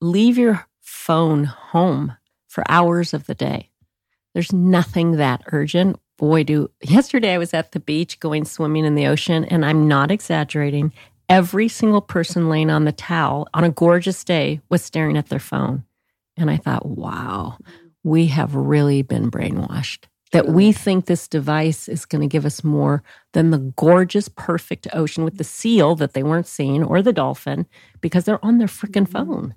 [0.00, 2.16] leave your phone home
[2.48, 3.70] for hours of the day.
[4.32, 5.98] There's nothing that urgent.
[6.16, 9.88] Boy, do yesterday I was at the beach going swimming in the ocean, and I'm
[9.88, 10.92] not exaggerating.
[11.28, 15.38] Every single person laying on the towel on a gorgeous day was staring at their
[15.38, 15.84] phone.
[16.36, 17.58] And I thought, wow,
[18.02, 20.04] we have really been brainwashed
[20.34, 23.04] that we think this device is going to give us more
[23.34, 27.66] than the gorgeous, perfect ocean with the seal that they weren't seeing or the dolphin
[28.00, 29.30] because they're on their freaking mm-hmm.
[29.30, 29.54] phone.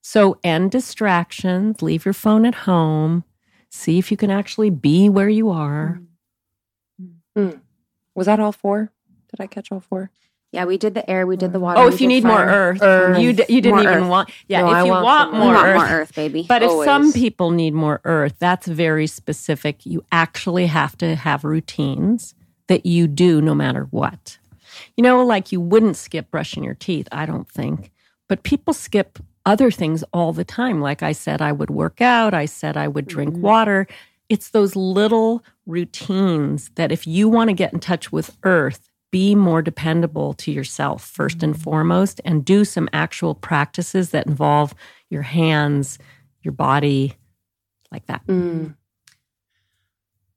[0.00, 3.22] So, end distractions, leave your phone at home,
[3.70, 6.00] see if you can actually be where you are.
[7.00, 7.40] Mm-hmm.
[7.40, 7.60] Mm.
[8.16, 8.90] Was that all four?
[9.30, 10.10] Did I catch all four?
[10.50, 11.78] Yeah, we did the air, we did the water.
[11.80, 13.18] Oh, if you did need more earth, Earth.
[13.20, 14.08] you, d- you didn't More even earth.
[14.08, 14.30] want.
[14.48, 16.46] Yeah, No, if I you want want, more want earth, more earth, baby.
[16.48, 19.84] But if some people need more earth, that's very specific.
[19.84, 22.34] You actually have to have routines
[22.68, 24.38] that you do no matter what.
[24.96, 27.90] You know, like you wouldn't skip brushing your teeth, I don't think.
[28.26, 30.80] But people skip other things all the time.
[30.80, 33.40] Like I said, I would work out, I said I would drink Mhm.
[33.40, 33.86] water.
[34.30, 39.34] It's those little routines that if you want to get in touch with earth, be
[39.34, 44.74] more dependable to yourself first and foremost, and do some actual practices that involve
[45.10, 45.98] your hands,
[46.42, 47.14] your body,
[47.90, 48.26] like that.
[48.26, 48.76] Mm.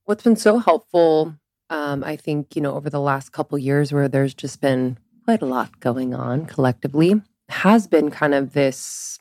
[0.05, 1.35] What's been so helpful,
[1.69, 5.41] um, I think, you know, over the last couple years where there's just been quite
[5.41, 9.19] a lot going on collectively, has been kind of this,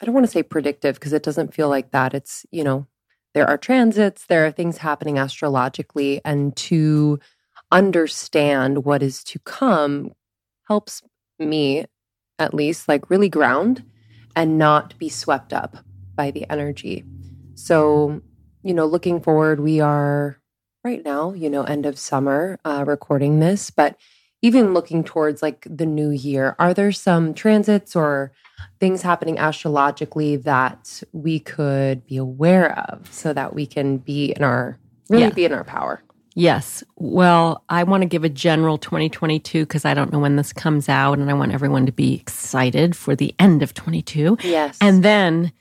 [0.00, 2.14] I don't want to say predictive because it doesn't feel like that.
[2.14, 2.86] It's, you know,
[3.34, 7.20] there are transits, there are things happening astrologically, and to
[7.72, 10.12] understand what is to come
[10.68, 11.02] helps
[11.38, 11.84] me,
[12.38, 13.84] at least, like really ground
[14.36, 15.76] and not be swept up
[16.14, 17.04] by the energy.
[17.54, 18.20] So,
[18.62, 20.36] you know, looking forward, we are
[20.84, 23.96] right now, you know, end of summer uh, recording this, but
[24.42, 28.32] even looking towards like the new year, are there some transits or
[28.78, 34.42] things happening astrologically that we could be aware of so that we can be in
[34.42, 34.78] our
[35.10, 35.30] really Yeah.
[35.30, 36.02] be in our power?
[36.34, 36.84] Yes.
[36.96, 40.88] Well, I want to give a general 2022 because I don't know when this comes
[40.88, 44.38] out and I want everyone to be excited for the end of 22.
[44.42, 44.78] Yes.
[44.80, 45.52] And then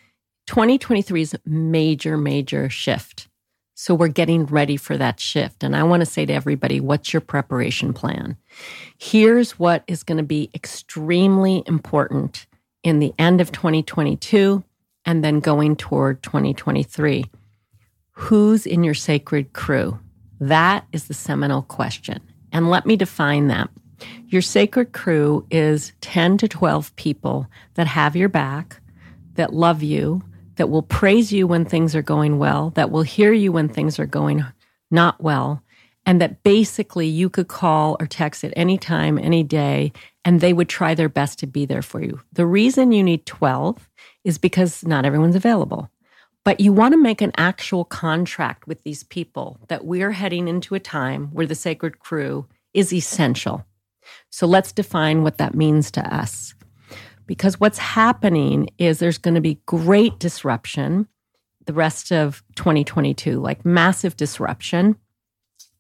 [0.48, 3.28] 2023 is major, major shift.
[3.74, 5.64] So we're getting ready for that shift.
[5.64, 8.36] And I want to say to everybody, what's your preparation plan?
[8.98, 12.46] Here's what is going to be extremely important
[12.84, 14.64] in the end of 2022
[15.06, 17.24] and then going toward 2023.
[18.12, 19.98] Who's in your sacred crew?
[20.40, 22.22] That is the seminal question.
[22.52, 23.70] And let me define that.
[24.28, 28.82] Your sacred crew is 10 to 12 people that have your back,
[29.36, 30.22] that love you,
[30.56, 34.00] that will praise you when things are going well, that will hear you when things
[34.00, 34.46] are going
[34.92, 35.64] not well,
[36.06, 39.92] and that basically you could call or text at any time, any day,
[40.26, 42.20] and they would try their best to be there for you.
[42.34, 43.90] The reason you need 12
[44.24, 45.90] is because not everyone's available.
[46.50, 50.74] But you want to make an actual contract with these people that we're heading into
[50.74, 53.64] a time where the sacred crew is essential.
[54.32, 56.56] So let's define what that means to us.
[57.28, 61.08] Because what's happening is there's going to be great disruption
[61.68, 64.96] the rest of 2022, like massive disruption.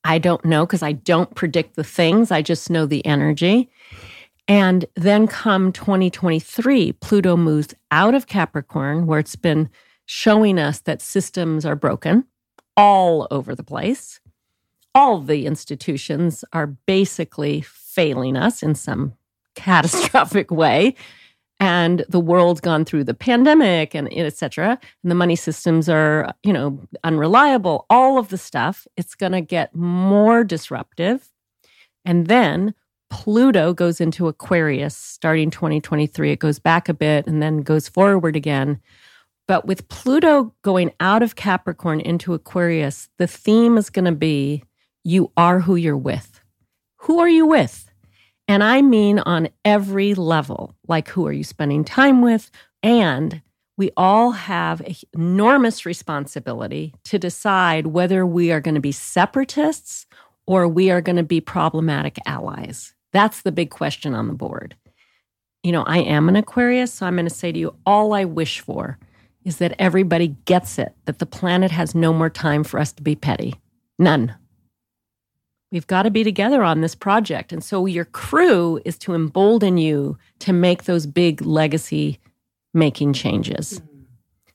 [0.03, 3.71] I don't know because I don't predict the things, I just know the energy.
[4.47, 9.71] And then come 2023, Pluto moves out of Capricorn, where it's been
[10.11, 12.25] showing us that systems are broken
[12.75, 14.19] all over the place.
[14.95, 19.13] All the institutions are basically failing us in some
[19.53, 20.95] catastrophic way.
[21.59, 24.79] And the world's gone through the pandemic and et cetera.
[25.03, 28.87] And the money systems are, you know, unreliable, all of the stuff.
[28.97, 31.29] It's going to get more disruptive.
[32.03, 32.73] And then
[33.11, 36.31] Pluto goes into Aquarius starting 2023.
[36.31, 38.81] It goes back a bit and then goes forward again.
[39.49, 44.63] But with Pluto going out of Capricorn into Aquarius, the theme is going to be
[45.03, 46.39] you are who you're with.
[46.97, 47.89] Who are you with?
[48.47, 50.75] And I mean on every level.
[50.87, 52.51] Like, who are you spending time with?
[52.83, 53.41] And
[53.75, 54.83] we all have
[55.15, 60.05] enormous responsibility to decide whether we are going to be separatists
[60.45, 62.93] or we are going to be problematic allies.
[63.13, 64.75] That's the big question on the board.
[65.63, 68.25] You know, I am an Aquarius, so I'm going to say to you all I
[68.25, 68.99] wish for
[69.49, 73.01] is that everybody gets it, that the planet has no more time for us to
[73.01, 73.55] be petty.
[73.97, 74.35] None.
[75.71, 77.51] We've got to be together on this project.
[77.51, 82.19] And so your crew is to embolden you to make those big legacy
[82.75, 83.81] making changes.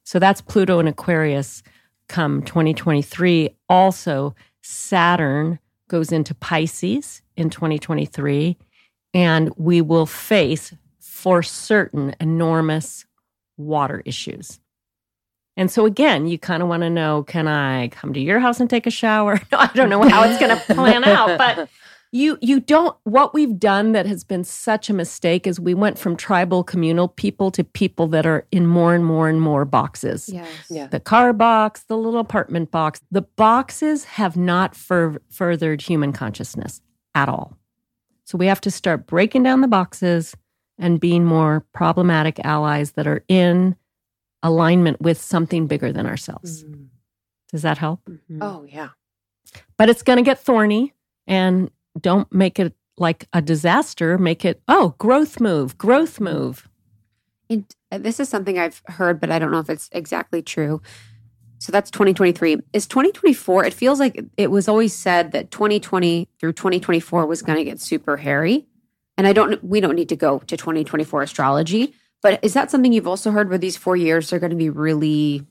[0.04, 1.64] So that's Pluto and Aquarius
[2.08, 3.50] come 2023.
[3.68, 5.58] Also, Saturn
[5.88, 8.56] goes into Pisces in 2023,
[9.12, 13.06] and we will face for certain enormous
[13.56, 14.60] water issues.
[15.56, 18.59] And so again, you kind of want to know, can I come to your house
[18.60, 19.40] and take a shower?
[19.52, 21.68] No, I don't know how it's going to plan out, but
[22.14, 25.98] you you don't what we've done that has been such a mistake is we went
[25.98, 30.28] from tribal communal people to people that are in more and more and more boxes
[30.32, 30.48] yes.
[30.70, 36.12] yeah the car box the little apartment box the boxes have not fur- furthered human
[36.12, 36.81] consciousness
[37.16, 37.56] at all
[38.24, 40.36] so we have to start breaking down the boxes
[40.78, 43.74] and being more problematic allies that are in
[44.44, 46.84] alignment with something bigger than ourselves mm-hmm.
[47.50, 48.40] does that help mm-hmm.
[48.40, 48.90] oh yeah
[49.76, 50.92] but it's going to get thorny
[51.26, 54.18] and don't make it like a disaster.
[54.18, 56.68] Make it, oh, growth move, growth move.
[57.50, 60.80] And uh, this is something I've heard, but I don't know if it's exactly true.
[61.58, 62.58] So that's 2023.
[62.72, 63.64] Is 2024?
[63.64, 67.80] It feels like it was always said that 2020 through 2024 was going to get
[67.80, 68.66] super hairy.
[69.16, 71.94] And I don't, we don't need to go to 2024 astrology,
[72.24, 74.70] but is that something you've also heard where these four years are going to be
[74.70, 75.46] really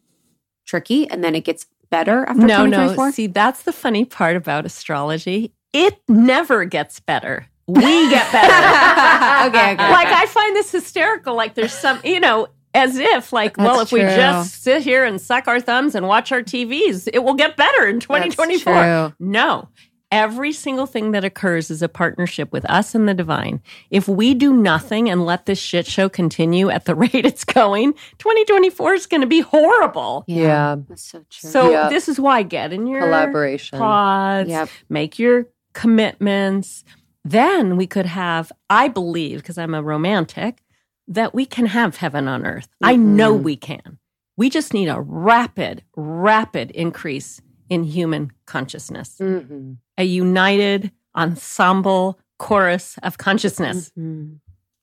[0.65, 3.05] tricky and then it gets better after no, 2024?
[3.05, 7.47] No, see, that's the funny part about astrology it never gets better.
[7.67, 9.47] We get better.
[9.49, 9.91] okay, okay.
[9.91, 11.35] Like I find this hysterical.
[11.35, 13.99] Like there's some, you know, as if like, That's well, if true.
[13.99, 17.57] we just sit here and suck our thumbs and watch our TVs, it will get
[17.57, 19.15] better in 2024.
[19.19, 19.67] No.
[20.13, 23.63] Every single thing that occurs is a partnership with us and the divine.
[23.89, 27.93] If we do nothing and let this shit show continue at the rate it's going,
[28.19, 30.23] 2024 is going to be horrible.
[30.27, 30.43] Yeah.
[30.43, 30.75] yeah.
[30.87, 31.49] That's so true.
[31.49, 31.89] So yep.
[31.89, 34.69] this is why get in your collaboration pods, yep.
[34.87, 36.83] make your commitments,
[37.25, 40.61] then we could have, I believe, because I'm a romantic,
[41.07, 42.67] that we can have heaven on earth.
[42.67, 42.85] Mm-hmm.
[42.85, 43.97] I know we can.
[44.37, 49.73] We just need a rapid, rapid increase in human consciousness, mm-hmm.
[49.97, 53.91] A united ensemble chorus of consciousness.
[53.97, 54.35] Mm-hmm.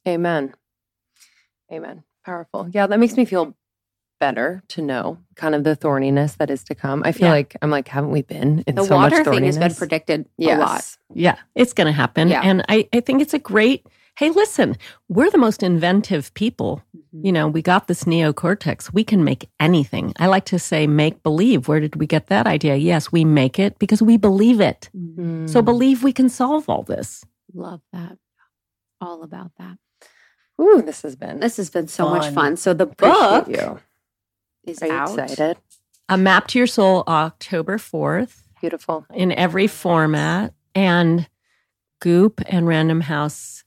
[0.08, 0.54] Amen.
[1.72, 2.04] Amen.
[2.24, 2.68] Powerful.
[2.70, 3.56] Yeah, that makes me feel
[4.18, 7.02] better to know kind of the thorniness that is to come.
[7.04, 7.32] I feel yeah.
[7.32, 10.28] like I'm like, haven't we been in the so water much thing has been predicted
[10.36, 10.58] yes.
[10.58, 10.96] a lot.
[11.14, 12.28] Yeah, it's going to happen.
[12.28, 12.42] Yeah.
[12.42, 14.76] And I, I think it's a great, hey, listen,
[15.08, 16.82] we're the most inventive people.
[16.96, 17.26] Mm-hmm.
[17.26, 18.92] You know, we got this neocortex.
[18.92, 20.12] We can make anything.
[20.18, 21.68] I like to say make believe.
[21.68, 22.76] Where did we get that idea?
[22.76, 24.90] Yes, we make it because we believe it.
[24.96, 25.46] Mm-hmm.
[25.46, 27.24] So believe we can solve all this.
[27.54, 28.18] Love that.
[29.00, 29.78] All about that.
[30.60, 32.18] Ooh, this has been this has been so fun.
[32.18, 32.56] much fun.
[32.56, 33.80] So the book you
[34.64, 35.18] is Are you out.
[35.18, 35.56] excited?
[36.08, 39.06] A Map to Your Soul, October 4th, Beautiful.
[39.14, 40.52] in every format.
[40.74, 41.28] And
[42.00, 43.64] Goop and Random House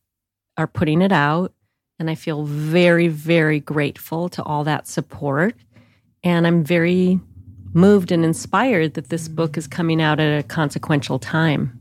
[0.58, 1.54] are putting it out.
[2.00, 5.56] And I feel very, very grateful to all that support.
[6.24, 7.20] And I'm very
[7.74, 11.80] moved and inspired that this book is coming out at a consequential time.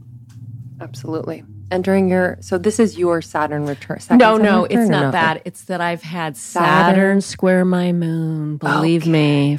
[0.80, 1.44] Absolutely.
[1.70, 3.96] And during your, so this is your Saturn return.
[4.10, 5.10] No, Saturn no, return it's not no?
[5.12, 5.42] that.
[5.46, 6.94] It's that I've had Saturn?
[6.94, 8.58] Saturn, square my moon.
[8.58, 9.58] Believe Okay, me,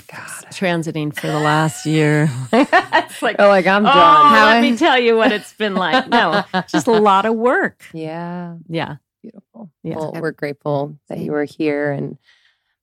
[0.52, 2.30] transiting for the last year.
[2.54, 4.34] it's like, Oh, like I'm oh, done.
[4.34, 6.08] let me tell you what it's been like.
[6.08, 7.84] No, just a lot of work.
[7.94, 8.98] Yeah, Yeah.
[9.24, 9.72] Beautiful.
[9.82, 9.96] Yeah.
[9.96, 12.20] Well, we're grateful that you were here and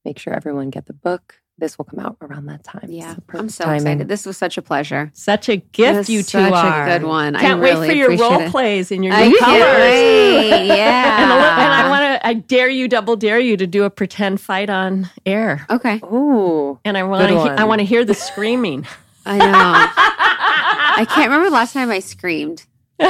[0.04, 1.36] make sure everyone get the book.
[1.58, 2.86] This will come out around that time.
[2.88, 3.76] Yeah, So I'm perfect so timing.
[3.82, 4.08] excited.
[4.08, 5.10] This was such a pleasure.
[5.12, 6.86] Such a gift you two such are.
[6.86, 7.36] a good one.
[7.36, 8.50] I Can't really wait for your role it.
[8.50, 9.80] plays in your I new can't colors.
[9.82, 10.66] wait.
[10.68, 11.22] Yeah.
[11.22, 13.84] And, a li- and I want to, I dare you, double dare you to do
[13.84, 15.66] a pretend fight on air.
[15.68, 17.58] Okay, Ooh, And I want to, one.
[17.58, 18.86] I want to hear the screaming.
[19.26, 19.44] I know.
[19.52, 22.64] I can't remember the last time I screamed.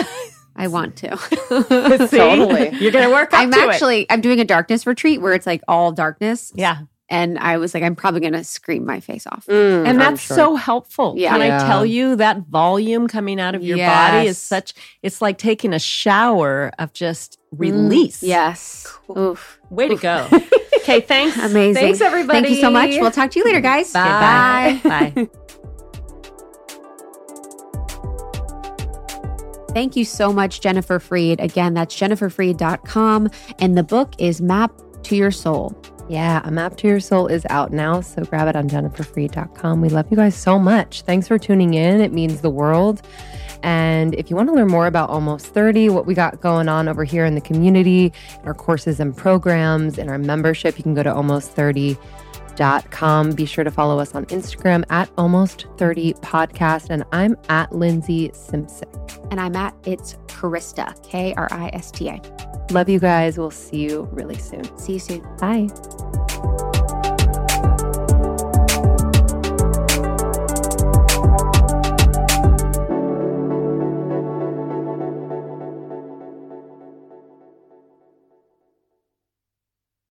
[0.60, 1.08] I want to.
[2.10, 2.70] Totally.
[2.78, 3.68] You're going to work up I'm to it.
[3.70, 6.52] actually I'm doing a darkness retreat where it's like all darkness.
[6.54, 6.82] Yeah.
[7.08, 9.44] And I was like, I'm probably going to scream my face off.
[9.46, 10.36] Mm, and that's sure.
[10.36, 11.14] so helpful.
[11.16, 11.30] Yeah.
[11.32, 11.64] Can Yeah.
[11.64, 15.72] I tell you that volume coming out of your body is such it's like taking
[15.72, 18.22] a shower of just release.
[18.22, 18.86] Yes.
[19.16, 19.58] Oof.
[19.70, 20.28] Way to go.
[20.82, 21.36] okay, thanks.
[21.36, 21.82] Amazing.
[21.82, 22.42] Thanks everybody.
[22.42, 22.90] Thank you so much.
[22.90, 23.92] We'll talk to you later, guys.
[23.92, 24.78] Bye.
[24.84, 25.10] Bye.
[25.14, 25.28] Bye.
[29.72, 31.40] Thank you so much, Jennifer Freed.
[31.40, 33.30] Again, that's jenniferfreed.com.
[33.60, 34.72] And the book is Map
[35.04, 35.80] to Your Soul.
[36.08, 39.80] Yeah, A Map to Your Soul is out now, so grab it on jenniferfreed.com.
[39.80, 41.02] We love you guys so much.
[41.02, 42.00] Thanks for tuning in.
[42.00, 43.00] It means the world.
[43.62, 46.88] And if you want to learn more about Almost 30, what we got going on
[46.88, 51.04] over here in the community, our courses and programs, and our membership, you can go
[51.04, 51.14] to
[52.60, 53.32] almost30.com.
[53.32, 56.90] Be sure to follow us on Instagram at Almost 30 Podcast.
[56.90, 58.88] And I'm at Lindsey Simpson.
[59.30, 62.20] And I'm at It's Krista, K R I S T A.
[62.70, 63.38] Love you guys.
[63.38, 64.64] We'll see you really soon.
[64.78, 65.22] See you soon.
[65.38, 66.69] Bye.